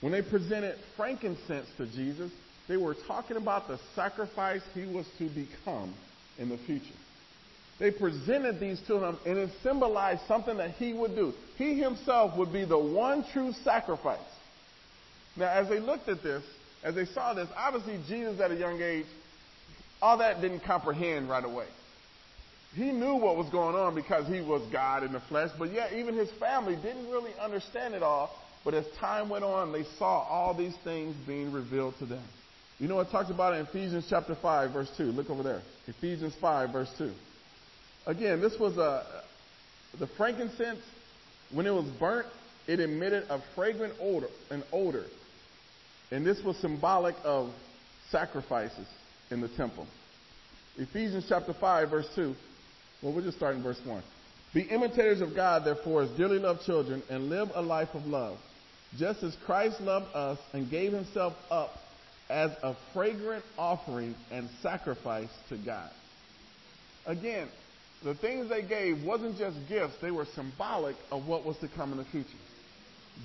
When 0.00 0.12
they 0.12 0.22
presented 0.22 0.76
frankincense 0.96 1.66
to 1.76 1.86
Jesus, 1.86 2.30
they 2.68 2.76
were 2.76 2.96
talking 3.06 3.36
about 3.36 3.68
the 3.68 3.78
sacrifice 3.94 4.62
he 4.72 4.86
was 4.86 5.06
to 5.18 5.28
become 5.28 5.94
in 6.38 6.48
the 6.48 6.58
future. 6.58 6.84
They 7.78 7.90
presented 7.90 8.58
these 8.58 8.80
to 8.86 9.04
him, 9.04 9.18
and 9.26 9.38
it 9.38 9.50
symbolized 9.62 10.22
something 10.26 10.56
that 10.56 10.72
he 10.72 10.92
would 10.94 11.14
do. 11.14 11.34
He 11.56 11.78
himself 11.78 12.36
would 12.38 12.52
be 12.52 12.64
the 12.64 12.78
one 12.78 13.24
true 13.32 13.52
sacrifice. 13.64 14.18
Now, 15.36 15.48
as 15.48 15.68
they 15.68 15.78
looked 15.78 16.08
at 16.08 16.22
this, 16.22 16.42
as 16.82 16.94
they 16.94 17.04
saw 17.04 17.34
this, 17.34 17.48
obviously 17.56 18.00
Jesus 18.08 18.40
at 18.40 18.50
a 18.50 18.54
young 18.54 18.80
age, 18.80 19.06
all 20.00 20.18
that 20.18 20.40
didn't 20.40 20.60
comprehend 20.60 21.28
right 21.28 21.44
away. 21.44 21.66
He 22.74 22.92
knew 22.92 23.14
what 23.16 23.36
was 23.36 23.48
going 23.50 23.74
on 23.74 23.94
because 23.94 24.26
he 24.26 24.40
was 24.40 24.62
God 24.70 25.02
in 25.02 25.12
the 25.12 25.20
flesh, 25.20 25.50
but 25.58 25.72
yet 25.72 25.92
even 25.92 26.14
his 26.14 26.30
family 26.32 26.76
didn't 26.76 27.10
really 27.10 27.32
understand 27.40 27.94
it 27.94 28.02
all. 28.02 28.30
But 28.64 28.74
as 28.74 28.84
time 28.98 29.28
went 29.28 29.44
on, 29.44 29.72
they 29.72 29.84
saw 29.98 30.22
all 30.22 30.54
these 30.54 30.74
things 30.84 31.14
being 31.26 31.52
revealed 31.52 31.94
to 32.00 32.06
them. 32.06 32.24
You 32.78 32.88
know, 32.88 33.00
it 33.00 33.08
talks 33.10 33.30
about 33.30 33.54
it 33.54 33.60
in 33.60 33.66
Ephesians 33.66 34.06
chapter 34.10 34.34
5, 34.34 34.72
verse 34.72 34.90
2. 34.96 35.04
Look 35.04 35.30
over 35.30 35.42
there. 35.42 35.62
Ephesians 35.86 36.34
5, 36.40 36.72
verse 36.72 36.90
2. 36.98 37.12
Again, 38.06 38.40
this 38.40 38.58
was 38.58 38.76
a, 38.76 39.04
the 39.98 40.06
frankincense, 40.06 40.80
when 41.52 41.66
it 41.66 41.74
was 41.74 41.86
burnt, 41.98 42.26
it 42.66 42.80
emitted 42.80 43.24
a 43.28 43.40
fragrant 43.54 43.94
odor, 44.00 44.28
an 44.50 44.62
odor. 44.72 45.04
And 46.10 46.24
this 46.24 46.42
was 46.42 46.56
symbolic 46.58 47.16
of 47.24 47.52
sacrifices 48.10 48.86
in 49.30 49.40
the 49.40 49.48
temple. 49.48 49.86
Ephesians 50.76 51.26
chapter 51.28 51.52
5, 51.52 51.90
verse 51.90 52.08
2. 52.14 52.34
Well, 53.02 53.12
we'll 53.12 53.24
just 53.24 53.36
start 53.36 53.56
in 53.56 53.62
verse 53.62 53.80
1. 53.84 54.02
Be 54.54 54.62
imitators 54.62 55.20
of 55.20 55.34
God, 55.34 55.64
therefore, 55.64 56.02
as 56.02 56.10
dearly 56.10 56.38
loved 56.38 56.64
children, 56.64 57.02
and 57.10 57.28
live 57.28 57.50
a 57.54 57.62
life 57.62 57.88
of 57.94 58.06
love, 58.06 58.38
just 58.96 59.22
as 59.22 59.36
Christ 59.44 59.80
loved 59.80 60.06
us 60.14 60.38
and 60.52 60.70
gave 60.70 60.92
himself 60.92 61.34
up 61.50 61.70
as 62.28 62.50
a 62.62 62.74
fragrant 62.92 63.44
offering 63.58 64.14
and 64.30 64.48
sacrifice 64.62 65.28
to 65.48 65.56
God. 65.56 65.90
Again, 67.06 67.48
the 68.02 68.14
things 68.14 68.48
they 68.48 68.62
gave 68.62 69.02
wasn't 69.02 69.38
just 69.38 69.56
gifts, 69.68 69.94
they 70.00 70.10
were 70.10 70.26
symbolic 70.34 70.96
of 71.10 71.26
what 71.26 71.44
was 71.44 71.56
to 71.58 71.68
come 71.68 71.92
in 71.92 71.98
the 71.98 72.04
future. 72.04 72.28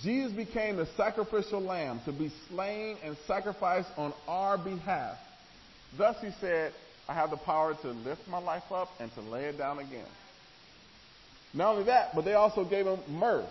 Jesus 0.01 0.31
became 0.31 0.77
the 0.77 0.87
sacrificial 0.97 1.59
lamb 1.59 2.01
to 2.05 2.11
be 2.11 2.31
slain 2.49 2.97
and 3.03 3.17
sacrificed 3.27 3.89
on 3.97 4.13
our 4.27 4.57
behalf. 4.57 5.17
Thus 5.97 6.15
he 6.21 6.31
said, 6.39 6.73
I 7.07 7.13
have 7.13 7.29
the 7.29 7.37
power 7.37 7.73
to 7.81 7.91
lift 7.91 8.27
my 8.29 8.37
life 8.37 8.71
up 8.71 8.87
and 8.99 9.13
to 9.15 9.21
lay 9.21 9.45
it 9.45 9.57
down 9.57 9.79
again. 9.79 10.07
Not 11.53 11.73
only 11.73 11.83
that, 11.85 12.15
but 12.15 12.23
they 12.23 12.33
also 12.33 12.63
gave 12.63 12.85
him 12.85 12.99
myrrh. 13.09 13.45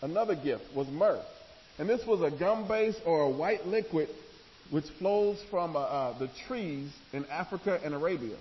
Another 0.00 0.34
gift 0.34 0.64
was 0.74 0.88
myrrh. 0.88 1.22
And 1.78 1.88
this 1.88 2.06
was 2.06 2.22
a 2.22 2.34
gum 2.34 2.66
base 2.66 2.96
or 3.04 3.22
a 3.22 3.30
white 3.30 3.66
liquid 3.66 4.08
which 4.70 4.86
flows 4.98 5.38
from 5.50 5.76
uh, 5.76 5.80
uh, 5.80 6.18
the 6.18 6.30
trees 6.48 6.90
in 7.12 7.26
Africa 7.26 7.78
and 7.84 7.94
Arabia. 7.94 8.36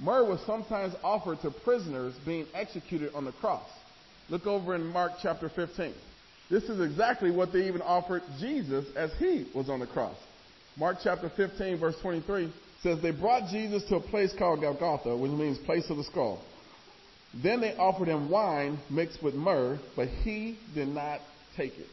Myrrh 0.00 0.24
was 0.24 0.40
sometimes 0.46 0.94
offered 1.02 1.40
to 1.42 1.50
prisoners 1.50 2.14
being 2.26 2.46
executed 2.54 3.14
on 3.14 3.24
the 3.24 3.32
cross. 3.32 3.68
Look 4.28 4.46
over 4.46 4.74
in 4.74 4.86
Mark 4.86 5.12
chapter 5.22 5.48
15. 5.48 5.94
This 6.50 6.64
is 6.64 6.80
exactly 6.80 7.30
what 7.30 7.52
they 7.52 7.66
even 7.68 7.82
offered 7.82 8.22
Jesus 8.38 8.84
as 8.96 9.10
he 9.18 9.46
was 9.54 9.68
on 9.68 9.80
the 9.80 9.86
cross. 9.86 10.16
Mark 10.76 10.98
chapter 11.02 11.30
15, 11.36 11.78
verse 11.78 11.94
23 12.02 12.52
says, 12.82 13.00
They 13.00 13.12
brought 13.12 13.48
Jesus 13.50 13.84
to 13.88 13.96
a 13.96 14.00
place 14.00 14.32
called 14.36 14.60
Golgotha, 14.60 15.16
which 15.16 15.30
means 15.30 15.58
place 15.58 15.88
of 15.88 15.96
the 15.96 16.04
skull. 16.04 16.42
Then 17.42 17.60
they 17.60 17.74
offered 17.76 18.08
him 18.08 18.30
wine 18.30 18.78
mixed 18.90 19.22
with 19.22 19.34
myrrh, 19.34 19.78
but 19.96 20.08
he 20.08 20.58
did 20.74 20.88
not 20.88 21.20
take 21.56 21.78
it. 21.78 21.86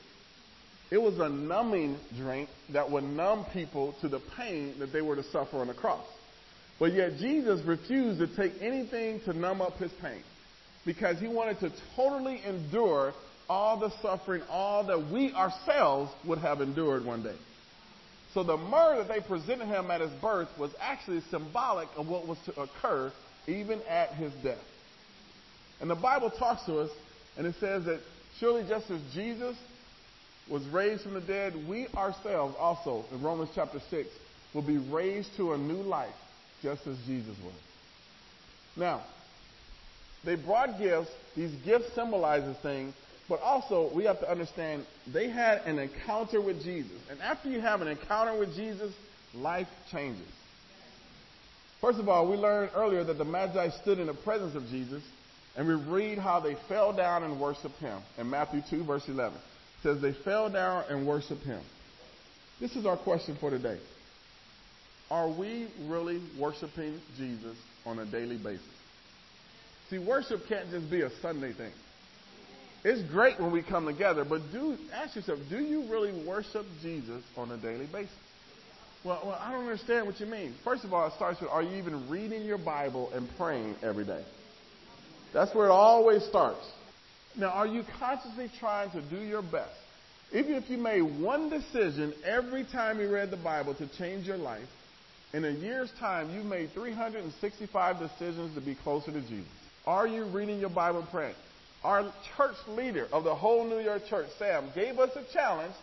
It 0.92 1.02
was 1.02 1.18
a 1.20 1.30
numbing 1.30 1.98
drink 2.18 2.50
that 2.74 2.92
would 2.92 3.04
numb 3.04 3.46
people 3.54 3.96
to 4.02 4.10
the 4.10 4.22
pain 4.36 4.76
that 4.80 4.92
they 4.92 5.02
were 5.02 5.16
to 5.16 5.24
suffer 5.24 5.58
on 5.58 5.68
the 5.68 5.74
cross. 5.74 6.06
But 6.82 6.94
yet 6.94 7.18
Jesus 7.20 7.62
refused 7.64 8.18
to 8.22 8.28
take 8.36 8.60
anything 8.60 9.20
to 9.26 9.34
numb 9.34 9.62
up 9.62 9.78
his 9.78 9.92
pain 10.02 10.24
because 10.84 11.20
he 11.20 11.28
wanted 11.28 11.60
to 11.60 11.72
totally 11.96 12.42
endure 12.44 13.14
all 13.48 13.80
the 13.80 13.92
suffering, 14.02 14.42
all 14.50 14.88
that 14.88 15.12
we 15.12 15.32
ourselves 15.32 16.12
would 16.26 16.40
have 16.40 16.60
endured 16.60 17.06
one 17.06 17.22
day. 17.22 17.36
So 18.34 18.42
the 18.44 18.58
myrrh 18.58 18.98
that 18.98 19.08
they 19.10 19.20
presented 19.20 19.68
him 19.68 19.92
at 19.92 20.02
his 20.02 20.10
birth 20.24 20.48
was 20.58 20.72
actually 20.82 21.22
symbolic 21.30 21.88
of 21.98 22.08
what 22.08 22.28
was 22.28 22.40
to 22.48 22.60
occur 22.60 23.14
even 23.46 23.80
at 23.88 24.16
his 24.16 24.34
death. 24.44 24.58
And 25.82 25.90
the 25.90 25.94
Bible 25.94 26.32
talks 26.32 26.66
to 26.66 26.80
us, 26.80 26.90
and 27.38 27.46
it 27.46 27.54
says 27.60 27.86
that 27.86 28.00
surely 28.40 28.68
just 28.68 28.90
as 28.90 29.02
Jesus 29.14 29.56
was 30.50 30.66
raised 30.70 31.04
from 31.04 31.14
the 31.14 31.22
dead, 31.22 31.54
we 31.70 31.90
ourselves 31.90 32.56
also, 32.58 33.06
in 33.12 33.22
Romans 33.22 33.52
chapter 33.54 33.80
6, 33.92 34.10
will 34.56 34.64
be 34.64 34.80
raised 34.80 35.30
to 35.38 35.54
a 35.54 35.60
new 35.60 35.84
life 35.84 36.16
just 36.62 36.86
as 36.88 36.98
Jesus 37.06 37.36
was. 37.44 37.54
Now, 38.76 39.04
they 40.24 40.36
brought 40.36 40.78
gifts. 40.78 41.10
These 41.36 41.52
gifts 41.66 41.94
symbolizes 41.94 42.56
things, 42.58 42.94
but 43.28 43.42
also 43.42 43.90
we 43.94 44.06
have 44.06 44.20
to 44.20 44.30
understand 44.30 44.86
they 45.12 45.30
had 45.30 45.62
an 45.66 45.80
encounter 45.80 46.42
with 46.42 46.64
Jesus. 46.64 46.98
And 47.10 47.22
after 47.22 47.50
you 47.50 47.62
have 47.62 47.82
an 47.82 47.88
encounter 47.88 48.38
with 48.38 48.56
Jesus, 48.56 48.94
life 49.34 49.68
changes. 49.92 50.28
First 51.80 52.00
of 52.00 52.08
all, 52.08 52.30
we 52.30 52.38
learned 52.38 52.72
earlier 52.76 53.04
that 53.04 53.18
the 53.18 53.26
Magi 53.26 53.70
stood 53.82 53.98
in 53.98 54.08
the 54.08 54.14
presence 54.14 54.56
of 54.56 54.68
Jesus, 54.68 55.04
and 55.58 55.68
we 55.68 55.74
read 55.74 56.20
how 56.20 56.40
they 56.40 56.56
fell 56.70 56.94
down 56.94 57.24
and 57.24 57.40
worshiped 57.40 57.78
him 57.80 58.00
in 58.18 58.30
Matthew 58.30 58.62
2, 58.70 58.84
verse 58.84 59.04
11. 59.08 59.36
It 59.36 59.84
says 59.84 60.02
they 60.02 60.14
fell 60.14 60.50
down 60.50 60.84
and 60.90 61.08
worshiped 61.08 61.44
him. 61.44 61.62
This 62.60 62.76
is 62.76 62.86
our 62.86 62.98
question 62.98 63.36
for 63.40 63.50
today. 63.50 63.80
Are 65.12 65.28
we 65.30 65.68
really 65.88 66.22
worshiping 66.40 67.02
Jesus 67.18 67.58
on 67.86 68.00
a 68.00 68.06
daily 68.06 68.38
basis? 68.38 68.66
See, 69.90 70.00
worship 70.00 70.48
can't 70.48 70.72
just 70.72 70.90
be 70.90 71.02
a 71.02 71.10
Sunday 71.22 71.52
thing. 71.52 71.74
It's 72.86 73.02
great 73.12 73.38
when 73.38 73.52
we 73.52 73.62
come 73.62 73.86
together, 73.86 74.24
but 74.24 74.42
do 74.54 74.78
ask 74.94 75.18
yourself, 75.18 75.40
do 75.50 75.60
you 75.60 75.84
really 75.92 76.26
worship 76.26 76.66
Jesus 76.82 77.22
on 77.36 77.52
a 77.52 77.58
daily 77.58 77.88
basis? 77.88 78.16
Well, 79.04 79.22
well, 79.26 79.38
I 79.38 79.52
don't 79.52 79.66
understand 79.66 80.06
what 80.06 80.18
you 80.22 80.28
mean. 80.28 80.56
First 80.64 80.86
of 80.86 80.94
all, 80.94 81.06
it 81.08 81.14
starts 81.18 81.42
with 81.42 81.50
are 81.50 81.62
you 81.62 81.76
even 81.76 82.10
reading 82.10 82.44
your 82.44 82.58
Bible 82.58 83.12
and 83.14 83.28
praying 83.38 83.76
every 83.84 84.06
day? 84.06 84.24
That's 85.34 85.54
where 85.54 85.66
it 85.66 85.72
always 85.72 86.24
starts. 86.24 86.66
Now, 87.36 87.50
are 87.50 87.68
you 87.68 87.84
consciously 88.00 88.50
trying 88.62 88.92
to 88.92 89.02
do 89.02 89.18
your 89.18 89.42
best? 89.42 89.76
Even 90.32 90.54
if 90.54 90.70
you 90.70 90.78
made 90.78 91.02
one 91.02 91.50
decision 91.50 92.14
every 92.24 92.64
time 92.64 93.02
you 93.02 93.12
read 93.12 93.30
the 93.30 93.38
Bible 93.38 93.76
to 93.76 93.88
change 93.98 94.26
your 94.26 94.38
life, 94.38 94.68
in 95.34 95.46
a 95.46 95.50
year's 95.50 95.92
time, 96.00 96.30
you 96.32 96.44
made 96.44 96.72
365 96.74 98.00
decisions 98.00 98.54
to 98.56 98.62
be 98.62 98.76
closer 98.76 99.12
to 99.12 99.22
Jesus. 99.22 99.48
Are 99.86 100.08
you 100.08 100.26
reading 100.26 100.60
your 100.60 100.70
Bible 100.70 101.08
praying? 101.10 101.36
Our 101.84 102.12
church 102.38 102.56
leader 102.68 103.08
of 103.12 103.24
the 103.24 103.34
whole 103.34 103.66
New 103.68 103.80
York 103.80 104.04
church, 104.10 104.28
Sam, 104.38 104.70
gave 104.76 105.00
us 105.00 105.10
a 105.16 105.34
challenge 105.34 105.74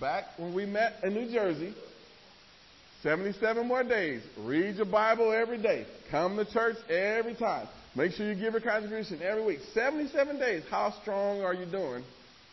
back 0.00 0.24
when 0.38 0.54
we 0.54 0.64
met 0.64 0.94
in 1.02 1.12
New 1.12 1.30
Jersey. 1.30 1.74
77 3.02 3.66
more 3.66 3.84
days. 3.84 4.22
Read 4.38 4.76
your 4.76 4.86
Bible 4.86 5.32
every 5.32 5.60
day. 5.60 5.84
Come 6.10 6.36
to 6.36 6.50
church 6.50 6.76
every 6.88 7.34
time. 7.34 7.68
Make 7.94 8.12
sure 8.12 8.26
you 8.26 8.34
give 8.34 8.54
your 8.54 8.62
contribution 8.62 9.20
every 9.22 9.44
week. 9.44 9.58
77 9.74 10.38
days. 10.38 10.62
How 10.70 10.94
strong 11.02 11.42
are 11.42 11.52
you 11.52 11.66
doing 11.66 12.02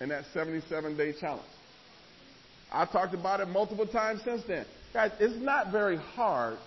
in 0.02 0.10
that 0.10 0.26
77 0.34 0.98
day 0.98 1.14
challenge? 1.20 1.46
I've 2.72 2.92
talked 2.92 3.14
about 3.14 3.40
it 3.40 3.48
multiple 3.48 3.88
times 3.88 4.22
since 4.26 4.44
then. 4.48 4.66
Guys, 4.94 5.12
it's 5.20 5.42
not 5.42 5.72
very 5.72 5.98
hard 5.98 6.58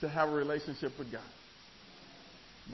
to 0.00 0.08
have 0.08 0.28
a 0.28 0.32
relationship 0.32 0.92
with 0.98 1.10
God. 1.10 1.22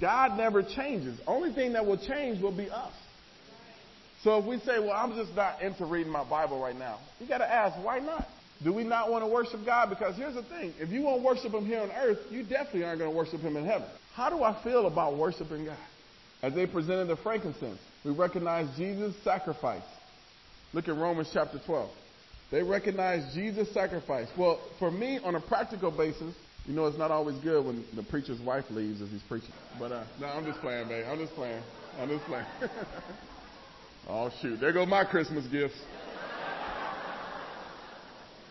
God 0.00 0.36
never 0.36 0.62
changes. 0.62 1.18
Only 1.26 1.52
thing 1.52 1.74
that 1.74 1.86
will 1.86 1.98
change 1.98 2.42
will 2.42 2.56
be 2.56 2.70
us. 2.70 2.92
So 4.22 4.38
if 4.38 4.44
we 4.44 4.58
say, 4.58 4.78
well, 4.78 4.92
I'm 4.92 5.14
just 5.14 5.34
not 5.34 5.62
into 5.62 5.84
reading 5.84 6.12
my 6.12 6.28
Bible 6.28 6.60
right 6.60 6.76
now, 6.76 6.98
you 7.18 7.26
got 7.26 7.38
to 7.38 7.50
ask, 7.50 7.76
why 7.84 7.98
not? 7.98 8.26
Do 8.62 8.72
we 8.72 8.84
not 8.84 9.10
want 9.10 9.24
to 9.24 9.26
worship 9.26 9.64
God? 9.66 9.90
Because 9.90 10.16
here's 10.16 10.34
the 10.34 10.44
thing 10.44 10.72
if 10.78 10.90
you 10.90 11.02
won't 11.02 11.22
worship 11.22 11.52
Him 11.52 11.66
here 11.66 11.80
on 11.80 11.90
earth, 11.90 12.18
you 12.30 12.44
definitely 12.44 12.84
aren't 12.84 13.00
going 13.00 13.10
to 13.10 13.16
worship 13.16 13.40
Him 13.40 13.56
in 13.56 13.64
heaven. 13.64 13.88
How 14.14 14.30
do 14.30 14.42
I 14.44 14.62
feel 14.62 14.86
about 14.86 15.16
worshiping 15.16 15.64
God? 15.64 15.76
As 16.42 16.54
they 16.54 16.66
presented 16.66 17.06
the 17.06 17.16
frankincense, 17.16 17.78
we 18.04 18.12
recognize 18.12 18.68
Jesus' 18.76 19.14
sacrifice. 19.24 19.82
Look 20.72 20.88
at 20.88 20.96
Romans 20.96 21.30
chapter 21.32 21.60
12. 21.64 21.90
They 22.52 22.62
recognize 22.62 23.34
Jesus' 23.34 23.72
sacrifice. 23.72 24.28
Well, 24.36 24.60
for 24.78 24.90
me, 24.90 25.18
on 25.24 25.34
a 25.34 25.40
practical 25.40 25.90
basis, 25.90 26.34
you 26.66 26.74
know, 26.74 26.86
it's 26.86 26.98
not 26.98 27.10
always 27.10 27.36
good 27.38 27.64
when 27.64 27.82
the 27.96 28.02
preacher's 28.02 28.40
wife 28.42 28.66
leaves 28.70 29.00
as 29.00 29.08
he's 29.08 29.22
preaching. 29.22 29.54
But 29.78 29.90
uh, 29.90 30.04
no, 30.20 30.26
I'm 30.26 30.44
just 30.44 30.60
playing, 30.60 30.86
babe. 30.86 31.06
I'm 31.08 31.18
just 31.18 31.32
playing. 31.32 31.62
I'm 31.98 32.08
just 32.10 32.24
playing. 32.26 32.46
oh 34.08 34.30
shoot, 34.40 34.60
there 34.60 34.72
go 34.72 34.84
my 34.84 35.02
Christmas 35.04 35.46
gifts. 35.46 35.74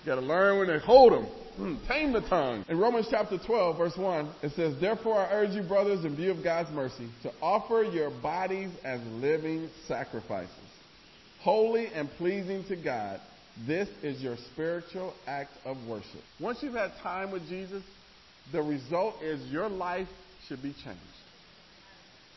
Got 0.03 0.15
to 0.15 0.21
learn 0.21 0.57
when 0.57 0.67
to 0.67 0.79
hold 0.79 1.13
them. 1.13 1.27
Mm, 1.59 1.87
tame 1.87 2.11
the 2.11 2.21
tongue. 2.21 2.65
In 2.69 2.79
Romans 2.79 3.05
chapter 3.11 3.37
12, 3.37 3.77
verse 3.77 3.95
1, 3.95 4.31
it 4.41 4.51
says, 4.55 4.73
Therefore 4.81 5.19
I 5.19 5.31
urge 5.31 5.51
you, 5.51 5.61
brothers, 5.61 6.05
in 6.05 6.15
view 6.15 6.31
of 6.31 6.43
God's 6.43 6.71
mercy, 6.71 7.07
to 7.21 7.31
offer 7.39 7.83
your 7.83 8.09
bodies 8.09 8.71
as 8.83 8.99
living 9.13 9.69
sacrifices, 9.87 10.49
holy 11.41 11.87
and 11.93 12.09
pleasing 12.17 12.63
to 12.67 12.75
God. 12.75 13.19
This 13.67 13.89
is 14.01 14.21
your 14.21 14.37
spiritual 14.53 15.13
act 15.27 15.51
of 15.65 15.77
worship. 15.87 16.21
Once 16.39 16.59
you've 16.61 16.73
had 16.73 16.91
time 17.03 17.31
with 17.31 17.47
Jesus, 17.47 17.83
the 18.51 18.61
result 18.61 19.21
is 19.21 19.45
your 19.51 19.69
life 19.69 20.07
should 20.47 20.61
be 20.63 20.73
changed. 20.83 20.99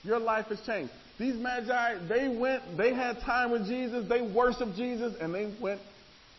Your 0.03 0.19
life 0.19 0.47
has 0.47 0.61
changed. 0.67 0.93
These 1.19 1.37
magi, 1.37 2.07
they 2.09 2.29
went, 2.29 2.63
they 2.77 2.93
had 2.93 3.21
time 3.21 3.53
with 3.53 3.67
Jesus, 3.67 4.09
they 4.09 4.21
worshiped 4.21 4.77
Jesus, 4.77 5.15
and 5.21 5.35
they 5.35 5.53
went 5.61 5.81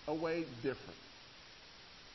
away 0.08 0.46
different. 0.62 0.96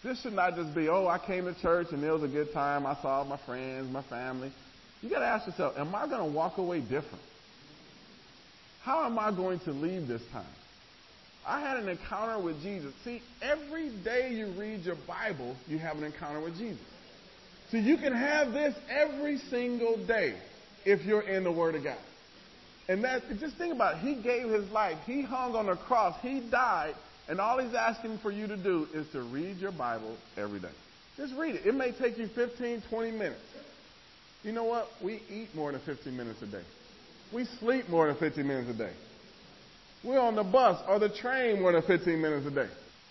This 0.03 0.23
should 0.23 0.33
not 0.33 0.55
just 0.55 0.75
be, 0.75 0.89
oh, 0.89 1.07
I 1.09 1.19
came 1.19 1.45
to 1.45 1.55
church 1.61 1.89
and 1.91 2.03
it 2.03 2.11
was 2.11 2.23
a 2.23 2.29
good 2.29 2.53
time. 2.53 2.87
I 2.87 2.95
saw 3.03 3.23
my 3.25 3.39
friends, 3.45 3.93
my 3.93 4.03
family. 4.03 4.53
You 5.03 5.11
got 5.11 5.21
to 5.21 5.27
ask 5.27 5.47
yourself, 5.47 5.75
am 5.77 5.95
I 5.95 6.07
going 6.07 6.31
to 6.31 6.37
walk 6.37 6.59
away 6.59 6.81
different? 6.81 7.25
How 8.83 9.05
am 9.05 9.19
I 9.19 9.31
going 9.31 9.61
to 9.61 9.73
leave 9.73 10.09
this 10.09 10.23
time? 10.33 10.45
I 11.47 11.61
had 11.61 11.79
an 11.79 11.89
encounter 11.89 12.39
with 12.39 12.63
Jesus. 12.63 12.93
See, 13.05 13.23
every 13.41 13.91
day 14.05 14.33
you 14.33 14.53
read 14.59 14.85
your 14.85 14.97
Bible, 15.07 15.57
you 15.69 15.79
have 15.79 15.97
an 15.97 16.05
encounter 16.05 16.41
with 16.41 16.57
Jesus. 16.59 16.85
So 17.71 17.77
you 17.77 17.97
can 17.97 18.13
have 18.13 18.53
this 18.53 18.75
every 18.91 19.39
single 19.51 19.97
day 20.07 20.35
if 20.85 21.05
you're 21.05 21.23
in 21.23 21.45
the 21.45 21.53
Word 21.53 21.77
of 21.77 21.85
God. 21.85 21.99
And 22.89 23.05
that, 23.05 23.23
just 23.39 23.57
think 23.57 23.73
about 23.73 23.97
it. 23.97 24.01
He 24.01 24.21
gave 24.21 24.49
his 24.49 24.69
life. 24.71 24.99
He 25.07 25.23
hung 25.23 25.55
on 25.55 25.67
the 25.67 25.77
cross. 25.77 26.17
He 26.23 26.41
died. 26.51 26.95
And 27.29 27.41
all 27.41 27.59
he's 27.59 27.75
asking 27.75 28.19
for 28.19 28.33
you 28.33 28.49
to 28.49 28.57
do 28.57 28.89
is 28.93 29.07
to 29.13 29.23
read 29.23 29.59
your 29.59 29.71
Bible 29.71 30.17
every 30.37 30.59
day. 30.59 30.73
Just 31.17 31.33
read 31.37 31.55
it. 31.55 31.65
It 31.65 31.75
may 31.75 31.93
take 31.93 32.19
you 32.19 32.27
15, 32.35 32.83
20 32.91 33.11
minutes. 33.13 33.41
You 34.43 34.53
know 34.53 34.65
what? 34.65 34.89
We 35.03 35.23
eat 35.31 35.55
more 35.55 35.71
than 35.71 35.81
15 35.83 36.17
minutes 36.17 36.43
a 36.43 36.47
day. 36.47 36.65
We 37.33 37.45
sleep 37.61 37.89
more 37.89 38.09
than 38.09 38.17
15 38.17 38.47
minutes 38.47 38.71
a 38.71 38.75
day. 38.75 38.93
We're 40.03 40.21
on 40.21 40.35
the 40.35 40.45
bus 40.45 40.83
or 40.89 40.99
the 40.99 41.11
train 41.11 41.61
more 41.61 41.73
than 41.73 41.83
15 41.83 42.21
minutes 42.21 42.47
a 42.47 42.51
day. 42.51 42.69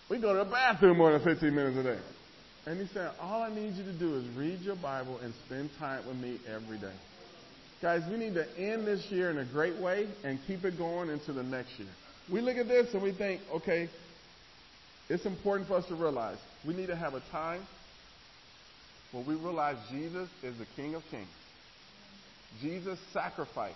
We 0.10 0.20
go 0.20 0.34
to 0.34 0.44
the 0.44 0.50
bathroom 0.50 0.98
more 0.98 1.12
than 1.12 1.24
15 1.24 1.54
minutes 1.54 1.78
a 1.78 1.84
day. 1.84 2.00
And 2.66 2.80
he 2.80 2.88
said, 2.94 3.12
all 3.22 3.44
I 3.44 3.54
need 3.54 3.76
you 3.76 3.84
to 3.84 3.94
do 3.94 4.16
is 4.16 4.26
read 4.36 4.62
your 4.62 4.76
Bible 4.76 5.20
and 5.24 5.34
spend 5.46 5.70
time 5.78 6.06
with 6.08 6.18
me 6.18 6.40
every 6.48 6.78
day. 6.78 6.94
Guys, 7.82 8.02
we 8.12 8.18
need 8.18 8.34
to 8.34 8.46
end 8.58 8.86
this 8.86 9.06
year 9.10 9.30
in 9.30 9.38
a 9.38 9.46
great 9.46 9.78
way 9.78 10.08
and 10.24 10.40
keep 10.48 10.66
it 10.66 10.78
going 10.78 11.10
into 11.10 11.32
the 11.32 11.44
next 11.44 11.78
year. 11.78 11.88
We 12.32 12.42
look 12.42 12.58
at 12.58 12.68
this 12.68 12.94
and 12.94 13.02
we 13.02 13.12
think, 13.12 13.42
okay, 13.54 13.90
it's 15.10 15.26
important 15.26 15.68
for 15.68 15.76
us 15.76 15.86
to 15.88 15.96
realize 15.96 16.38
we 16.68 16.76
need 16.76 16.88
to 16.88 16.96
have 16.96 17.14
a 17.14 17.22
time 17.32 17.62
where 19.12 19.24
we 19.24 19.36
realize 19.36 19.78
Jesus 19.90 20.30
is 20.44 20.58
the 20.58 20.68
King 20.76 20.96
of 20.96 21.04
Kings. 21.10 21.28
Jesus' 22.62 23.00
sacrifice 23.14 23.74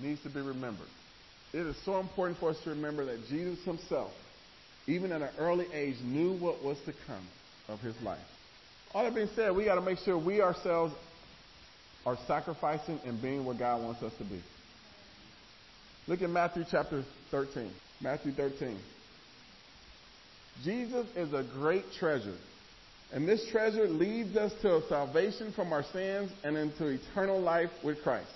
needs 0.00 0.22
to 0.22 0.30
be 0.30 0.40
remembered. 0.40 0.88
It 1.52 1.66
is 1.66 1.76
so 1.84 1.98
important 1.98 2.38
for 2.38 2.50
us 2.50 2.56
to 2.64 2.70
remember 2.70 3.04
that 3.06 3.26
Jesus 3.28 3.58
himself, 3.64 4.12
even 4.86 5.12
at 5.12 5.22
an 5.22 5.30
early 5.38 5.66
age, 5.72 5.96
knew 6.04 6.36
what 6.38 6.62
was 6.62 6.76
to 6.86 6.92
come 7.06 7.26
of 7.68 7.80
his 7.80 7.94
life. 8.02 8.18
All 8.94 9.04
that 9.04 9.14
being 9.14 9.28
said, 9.34 9.54
we 9.54 9.64
got 9.64 9.76
to 9.76 9.80
make 9.80 9.98
sure 9.98 10.18
we 10.18 10.40
ourselves 10.40 10.94
are 12.06 12.16
sacrificing 12.26 13.00
and 13.04 13.20
being 13.20 13.44
what 13.44 13.58
God 13.58 13.82
wants 13.82 14.02
us 14.02 14.12
to 14.18 14.24
be. 14.24 14.42
Look 16.06 16.22
at 16.22 16.30
Matthew 16.30 16.64
chapter 16.70 17.04
13. 17.30 17.70
Matthew 18.00 18.32
13. 18.32 18.78
Jesus 20.64 21.06
is 21.16 21.32
a 21.32 21.46
great 21.54 21.84
treasure. 21.98 22.36
And 23.12 23.26
this 23.26 23.46
treasure 23.50 23.88
leads 23.88 24.36
us 24.36 24.52
to 24.62 24.82
salvation 24.88 25.52
from 25.52 25.72
our 25.72 25.82
sins 25.92 26.30
and 26.44 26.56
into 26.56 26.86
eternal 26.86 27.40
life 27.40 27.70
with 27.82 28.02
Christ. 28.02 28.30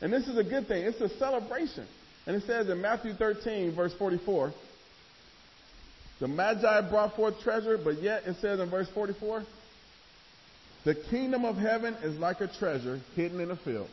And 0.00 0.12
this 0.12 0.26
is 0.26 0.36
a 0.36 0.44
good 0.44 0.66
thing. 0.66 0.84
It's 0.84 1.00
a 1.00 1.16
celebration. 1.18 1.86
And 2.26 2.36
it 2.36 2.44
says 2.46 2.68
in 2.68 2.80
Matthew 2.80 3.12
13, 3.14 3.74
verse 3.74 3.92
44, 3.98 4.52
the 6.20 6.28
Magi 6.28 6.90
brought 6.90 7.16
forth 7.16 7.40
treasure, 7.42 7.76
but 7.76 8.00
yet 8.00 8.22
it 8.26 8.36
says 8.40 8.60
in 8.60 8.70
verse 8.70 8.88
44, 8.94 9.44
the 10.84 10.94
kingdom 10.94 11.44
of 11.44 11.56
heaven 11.56 11.94
is 12.02 12.18
like 12.18 12.40
a 12.40 12.46
treasure 12.46 13.00
hidden 13.16 13.40
in 13.40 13.50
a 13.50 13.56
field. 13.56 13.88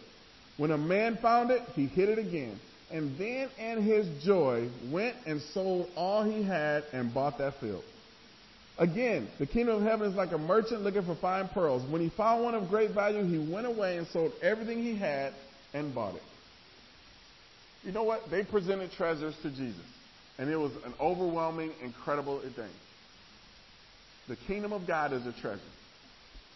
When 0.58 0.72
a 0.72 0.78
man 0.78 1.17
found 1.22 1.52
it, 1.52 1.62
he 1.74 1.88
hid 1.88 2.10
it 2.10 2.20
again. 2.20 2.60
And 2.91 3.17
then 3.17 3.50
in 3.58 3.82
his 3.84 4.24
joy 4.24 4.70
went 4.91 5.15
and 5.26 5.41
sold 5.54 5.89
all 5.96 6.24
he 6.24 6.44
had 6.44 6.84
and 6.91 7.13
bought 7.13 7.38
that 7.38 7.60
field. 7.62 7.84
Again, 8.78 9.30
the 9.39 9.46
kingdom 9.46 9.78
of 9.78 9.84
heaven 9.84 10.10
is 10.10 10.15
like 10.15 10.32
a 10.32 10.38
merchant 10.38 10.82
looking 10.82 11.04
for 11.04 11.15
fine 11.15 11.48
pearls. 11.50 11.84
When 11.89 12.02
he 12.02 12.10
found 12.10 12.44
one 12.44 12.56
of 12.56 12.70
great 12.70 12.91
value, 12.91 13.24
he 13.24 13.52
went 13.52 13.67
away 13.67 13.98
and 13.98 14.08
sold 14.08 14.34
everything 14.41 14.82
he 14.82 14.96
had 14.96 15.34
and 15.74 15.94
bought 15.96 16.15
it. 16.15 16.24
You 17.84 17.91
know 17.91 18.04
what? 18.04 18.30
They 18.30 18.44
presented 18.44 18.91
treasures 18.91 19.36
to 19.41 19.50
Jesus. 19.50 19.86
And 20.38 20.50
it 20.50 20.58
was 20.58 20.72
an 20.86 20.94
overwhelming, 21.00 21.72
incredible 21.84 22.39
thing. 22.41 22.72
The 24.28 24.36
kingdom 24.48 24.72
of 24.72 24.88
God 24.88 25.13
is 25.13 25.26
a 25.26 25.34
treasure. 25.41 25.62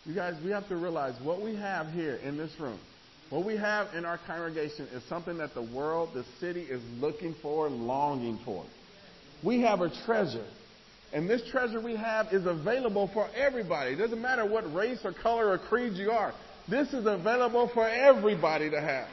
You 0.05 0.13
guys, 0.13 0.35
we 0.43 0.51
have 0.51 0.67
to 0.69 0.75
realize 0.75 1.15
what 1.21 1.41
we 1.41 1.55
have 1.55 1.91
here 1.91 2.15
in 2.23 2.37
this 2.37 2.51
room, 2.59 2.79
what 3.31 3.43
we 3.43 3.57
have 3.57 3.93
in 3.95 4.05
our 4.05 4.19
congregation 4.27 4.87
is 4.93 5.03
something 5.09 5.37
that 5.39 5.55
the 5.55 5.63
world, 5.63 6.09
the 6.13 6.23
city 6.39 6.61
is 6.61 6.81
looking 7.01 7.35
for, 7.41 7.69
longing 7.69 8.39
for. 8.45 8.63
We 9.43 9.61
have 9.61 9.81
a 9.81 9.89
treasure. 10.05 10.45
And 11.11 11.29
this 11.29 11.41
treasure 11.49 11.81
we 11.81 11.95
have 11.95 12.27
is 12.31 12.45
available 12.45 13.09
for 13.13 13.27
everybody. 13.35 13.93
It 13.93 13.97
doesn't 13.97 14.21
matter 14.21 14.45
what 14.45 14.71
race 14.73 14.99
or 15.03 15.13
color 15.13 15.49
or 15.49 15.57
creed 15.57 15.93
you 15.93 16.11
are. 16.11 16.33
This 16.69 16.89
is 16.89 17.05
available 17.05 17.69
for 17.73 17.87
everybody 17.87 18.69
to 18.69 18.79
have. 18.79 19.07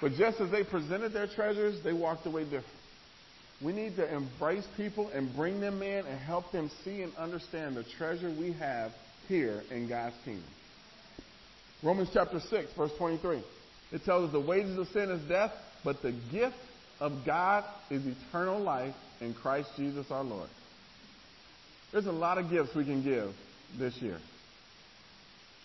But 0.00 0.12
just 0.12 0.40
as 0.40 0.50
they 0.50 0.62
presented 0.62 1.12
their 1.12 1.26
treasures, 1.26 1.82
they 1.82 1.92
walked 1.92 2.26
away 2.26 2.44
different. 2.44 2.66
We 3.60 3.72
need 3.72 3.96
to 3.96 4.14
embrace 4.14 4.64
people 4.76 5.08
and 5.08 5.34
bring 5.34 5.60
them 5.60 5.82
in 5.82 6.06
and 6.06 6.18
help 6.20 6.52
them 6.52 6.70
see 6.84 7.02
and 7.02 7.14
understand 7.16 7.76
the 7.76 7.84
treasure 7.96 8.30
we 8.30 8.52
have 8.52 8.92
here 9.26 9.62
in 9.70 9.88
God's 9.88 10.14
kingdom. 10.24 10.44
Romans 11.82 12.10
chapter 12.12 12.38
6, 12.38 12.72
verse 12.76 12.92
23. 12.98 13.42
It 13.90 14.04
tells 14.04 14.26
us 14.26 14.32
the 14.32 14.40
wages 14.40 14.78
of 14.78 14.86
sin 14.88 15.10
is 15.10 15.28
death, 15.28 15.52
but 15.84 16.02
the 16.02 16.12
gift 16.30 16.56
of 17.00 17.24
God 17.26 17.64
is 17.90 18.02
eternal 18.06 18.60
life 18.60 18.94
in 19.20 19.34
Christ 19.34 19.70
Jesus 19.76 20.06
our 20.10 20.24
Lord. 20.24 20.48
There's 21.92 22.06
a 22.06 22.12
lot 22.12 22.38
of 22.38 22.50
gifts 22.50 22.74
we 22.76 22.84
can 22.84 23.02
give 23.02 23.30
this 23.78 23.96
year. 23.96 24.18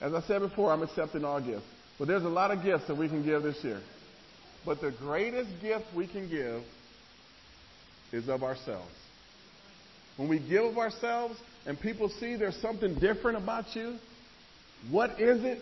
As 0.01 0.13
I 0.13 0.21
said 0.21 0.39
before, 0.39 0.71
I'm 0.71 0.81
accepting 0.81 1.23
all 1.25 1.41
gifts. 1.41 1.65
But 1.99 2.07
there's 2.07 2.23
a 2.23 2.29
lot 2.29 2.51
of 2.51 2.63
gifts 2.63 2.87
that 2.87 2.97
we 2.97 3.07
can 3.07 3.23
give 3.23 3.43
this 3.43 3.63
year. 3.63 3.81
But 4.65 4.81
the 4.81 4.91
greatest 4.91 5.49
gift 5.61 5.85
we 5.95 6.07
can 6.07 6.29
give 6.29 6.63
is 8.11 8.29
of 8.29 8.43
ourselves. 8.43 8.91
When 10.17 10.29
we 10.29 10.39
give 10.39 10.63
of 10.63 10.77
ourselves 10.77 11.35
and 11.65 11.79
people 11.79 12.09
see 12.19 12.35
there's 12.35 12.61
something 12.61 12.95
different 12.95 13.37
about 13.37 13.75
you, 13.75 13.97
what 14.89 15.19
is 15.19 15.43
it 15.43 15.59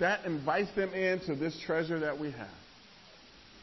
that 0.00 0.24
invites 0.24 0.72
them 0.74 0.92
into 0.92 1.34
this 1.34 1.58
treasure 1.64 2.00
that 2.00 2.18
we 2.18 2.30
have? 2.32 2.48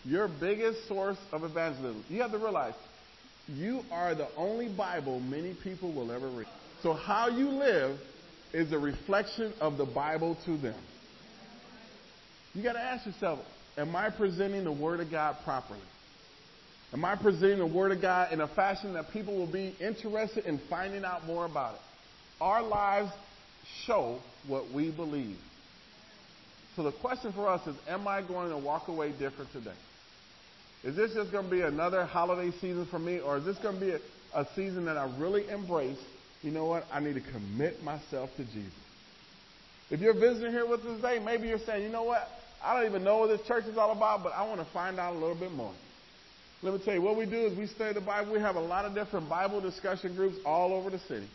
Your 0.06 0.28
biggest 0.28 0.88
source 0.88 1.18
of 1.32 1.44
evangelism. 1.44 2.04
You 2.10 2.22
have 2.22 2.32
to 2.32 2.38
realize 2.38 2.74
you 3.48 3.82
are 3.92 4.16
the 4.16 4.28
only 4.38 4.70
Bible 4.70 5.20
many 5.20 5.56
people 5.64 5.94
will 5.94 6.12
ever 6.12 6.28
read. 6.30 6.48
So 6.82 6.94
how 6.94 7.28
you 7.28 7.50
live 7.50 7.98
is 8.54 8.72
a 8.72 8.80
reflection 8.80 9.54
of 9.60 9.78
the 9.78 9.86
Bible 9.86 10.38
to 10.46 10.58
them. 10.58 10.80
You 12.54 12.64
got 12.64 12.74
to 12.74 12.80
ask 12.80 13.06
yourself, 13.06 13.40
am 13.78 13.96
I 13.96 14.10
presenting 14.10 14.64
the 14.64 14.72
Word 14.72 15.00
of 15.00 15.12
God 15.12 15.38
properly? 15.44 15.80
Am 16.94 17.04
I 17.04 17.16
presenting 17.16 17.60
the 17.60 17.66
Word 17.66 17.92
of 17.92 18.02
God 18.02 18.32
in 18.32 18.42
a 18.42 18.48
fashion 18.48 18.94
that 18.94 19.12
people 19.12 19.36
will 19.36 19.52
be 19.52 19.76
interested 19.80 20.46
in 20.46 20.60
finding 20.70 21.04
out 21.04 21.26
more 21.26 21.46
about 21.46 21.76
it? 21.76 21.82
Our 22.40 22.62
lives 22.62 23.12
show 23.86 24.20
what 24.48 24.72
we 24.72 24.92
believe. 24.92 25.38
So 26.76 26.84
the 26.84 26.92
question 26.92 27.34
for 27.34 27.48
us 27.48 27.66
is, 27.68 27.76
am 27.88 28.08
I 28.08 28.22
going 28.22 28.50
to 28.50 28.58
walk 28.58 28.88
away 28.88 29.12
different 29.12 29.52
today? 29.52 29.76
Is 30.84 30.96
this 30.96 31.14
just 31.14 31.32
going 31.32 31.46
to 31.46 31.52
be 31.52 31.62
another 31.62 32.06
holiday 32.06 32.52
season 32.60 32.86
for 32.90 33.00
me, 33.00 33.20
or 33.20 33.38
is 33.38 33.46
this 33.46 33.58
going 33.60 33.80
to 33.80 33.82
be 33.82 33.92
a, 33.92 34.00
a 34.36 34.48
season 34.56 34.86
that 34.86 34.98
I 34.98 35.06
really 35.18 35.48
embrace? 35.50 36.00
You 36.42 36.52
know 36.52 36.66
what? 36.66 36.86
I 36.92 37.00
need 37.00 37.14
to 37.16 37.22
commit 37.22 37.82
myself 37.84 38.30
to 38.38 38.44
Jesus. 38.44 38.74
If 39.90 40.02
you're 40.02 40.14
visiting 40.14 40.52
here 40.52 40.68
with 40.68 40.82
us 40.82 40.98
today, 40.98 41.20
maybe 41.24 41.48
you're 41.48 41.60
saying, 41.60 41.84
you 41.84 41.90
know 41.90 42.04
what? 42.04 42.28
I 42.64 42.76
don't 42.76 42.90
even 42.90 43.04
know 43.04 43.18
what 43.18 43.28
this 43.28 43.46
church 43.48 43.66
is 43.66 43.78
all 43.78 43.92
about, 43.92 44.24
but 44.24 44.34
I 44.34 44.48
want 44.48 44.60
to 44.60 44.68
find 44.74 45.00
out 45.00 45.14
a 45.14 45.18
little 45.18 45.36
bit 45.36 45.52
more. 45.52 45.74
Let 46.62 46.74
me 46.74 46.80
tell 46.86 46.94
you, 46.94 47.02
what 47.02 47.18
we 47.18 47.26
do 47.26 47.46
is 47.46 47.58
we 47.58 47.68
study 47.68 47.94
the 47.94 48.02
Bible. 48.02 48.32
We 48.32 48.40
have 48.40 48.56
a 48.56 48.62
lot 48.62 48.86
of 48.86 48.96
different 48.96 49.28
Bible 49.28 49.60
discussion 49.60 50.16
groups 50.16 50.38
all 50.46 50.74
over 50.74 50.90
the 50.90 51.00
city. 51.00 51.28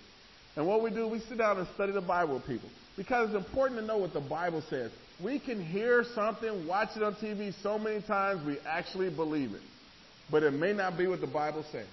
And 0.56 0.66
what 0.66 0.82
we 0.82 0.90
do, 0.90 1.06
we 1.06 1.20
sit 1.20 1.36
down 1.36 1.58
and 1.58 1.68
study 1.74 1.92
the 1.92 2.00
Bible 2.00 2.34
with 2.34 2.46
people. 2.46 2.70
Because 2.96 3.28
it's 3.28 3.36
important 3.36 3.78
to 3.78 3.86
know 3.86 3.98
what 3.98 4.14
the 4.14 4.20
Bible 4.20 4.62
says. 4.70 4.90
We 5.22 5.38
can 5.38 5.62
hear 5.62 6.04
something, 6.14 6.66
watch 6.66 6.88
it 6.96 7.02
on 7.02 7.14
TV 7.16 7.52
so 7.62 7.78
many 7.78 8.00
times, 8.02 8.44
we 8.46 8.56
actually 8.66 9.10
believe 9.10 9.52
it. 9.52 9.60
But 10.30 10.42
it 10.42 10.52
may 10.52 10.72
not 10.72 10.96
be 10.96 11.06
what 11.06 11.20
the 11.20 11.26
Bible 11.26 11.64
says. 11.70 11.86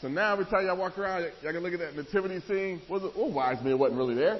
So 0.00 0.08
now 0.08 0.32
every 0.32 0.44
time 0.44 0.66
y'all 0.66 0.76
walk 0.76 0.96
around, 0.98 1.30
y'all 1.42 1.52
can 1.52 1.62
look 1.62 1.72
at 1.72 1.80
that 1.80 1.96
nativity 1.96 2.40
scene. 2.46 2.80
Was 2.88 3.02
it, 3.02 3.12
oh, 3.16 3.26
wise 3.26 3.62
men 3.64 3.78
wasn't 3.78 3.98
really 3.98 4.14
there. 4.14 4.38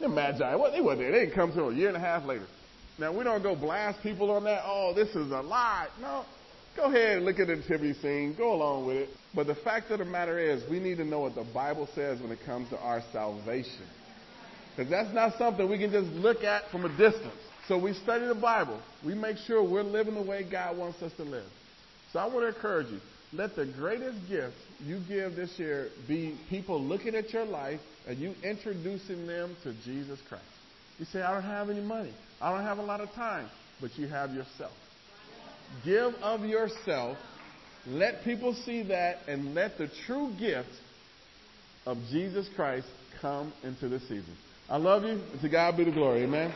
The 0.00 0.08
Magi, 0.08 0.56
what, 0.56 0.72
they 0.72 0.80
wasn't 0.80 1.02
there. 1.02 1.12
They 1.12 1.20
didn't 1.20 1.34
come 1.34 1.52
till 1.52 1.68
a 1.68 1.74
year 1.74 1.88
and 1.88 1.96
a 1.96 2.00
half 2.00 2.24
later. 2.24 2.46
Now 2.98 3.16
we 3.16 3.24
don't 3.24 3.42
go 3.42 3.56
blast 3.56 4.02
people 4.02 4.30
on 4.30 4.44
that. 4.44 4.62
Oh, 4.64 4.92
this 4.94 5.08
is 5.08 5.30
a 5.30 5.40
lie. 5.40 5.88
No, 6.00 6.24
Go 6.76 6.84
ahead 6.84 7.18
and 7.18 7.24
look 7.24 7.38
at 7.38 7.46
the 7.46 7.56
nativity 7.56 7.94
scene. 7.94 8.34
Go 8.36 8.52
along 8.52 8.86
with 8.86 8.96
it. 8.96 9.08
But 9.32 9.46
the 9.46 9.54
fact 9.54 9.90
of 9.90 10.00
the 10.00 10.04
matter 10.04 10.38
is, 10.38 10.68
we 10.68 10.80
need 10.80 10.96
to 10.96 11.04
know 11.04 11.20
what 11.20 11.36
the 11.36 11.44
Bible 11.44 11.88
says 11.94 12.20
when 12.20 12.32
it 12.32 12.40
comes 12.44 12.68
to 12.70 12.78
our 12.78 13.00
salvation. 13.12 13.86
Because 14.76 14.90
that's 14.90 15.14
not 15.14 15.38
something 15.38 15.68
we 15.70 15.78
can 15.78 15.92
just 15.92 16.08
look 16.14 16.42
at 16.42 16.68
from 16.72 16.84
a 16.84 16.88
distance. 16.96 17.32
So 17.68 17.78
we 17.78 17.94
study 17.94 18.26
the 18.26 18.34
Bible. 18.34 18.80
We 19.04 19.14
make 19.14 19.36
sure 19.46 19.62
we're 19.62 19.82
living 19.82 20.14
the 20.14 20.22
way 20.22 20.42
God 20.48 20.76
wants 20.76 21.00
us 21.00 21.12
to 21.16 21.22
live. 21.22 21.46
So 22.12 22.18
I 22.18 22.26
want 22.26 22.40
to 22.40 22.48
encourage 22.48 22.88
you. 22.88 23.00
Let 23.32 23.54
the 23.54 23.66
greatest 23.66 24.28
gift 24.28 24.54
you 24.84 25.00
give 25.08 25.36
this 25.36 25.50
year 25.58 25.90
be 26.08 26.36
people 26.50 26.80
looking 26.80 27.14
at 27.14 27.32
your 27.32 27.44
life 27.44 27.80
and 28.06 28.18
you 28.18 28.34
introducing 28.42 29.26
them 29.26 29.56
to 29.62 29.74
Jesus 29.84 30.18
Christ. 30.28 30.44
You 30.98 31.04
say, 31.06 31.22
I 31.22 31.32
don't 31.32 31.42
have 31.42 31.70
any 31.70 31.80
money. 31.80 32.12
I 32.40 32.50
don't 32.52 32.64
have 32.64 32.78
a 32.78 32.82
lot 32.82 33.00
of 33.00 33.10
time. 33.12 33.48
But 33.80 33.96
you 33.98 34.06
have 34.08 34.32
yourself. 34.32 34.72
Give 35.84 36.14
of 36.22 36.44
yourself. 36.44 37.18
Let 37.86 38.24
people 38.24 38.54
see 38.64 38.82
that 38.84 39.18
and 39.28 39.54
let 39.54 39.76
the 39.78 39.88
true 40.06 40.32
gift 40.38 40.70
of 41.86 41.98
Jesus 42.10 42.48
Christ 42.56 42.86
come 43.20 43.52
into 43.62 43.88
the 43.88 44.00
season. 44.00 44.36
I 44.68 44.78
love 44.78 45.04
you. 45.04 45.20
To 45.42 45.48
God 45.48 45.76
be 45.76 45.84
the 45.84 45.90
glory. 45.90 46.24
Amen. 46.24 46.54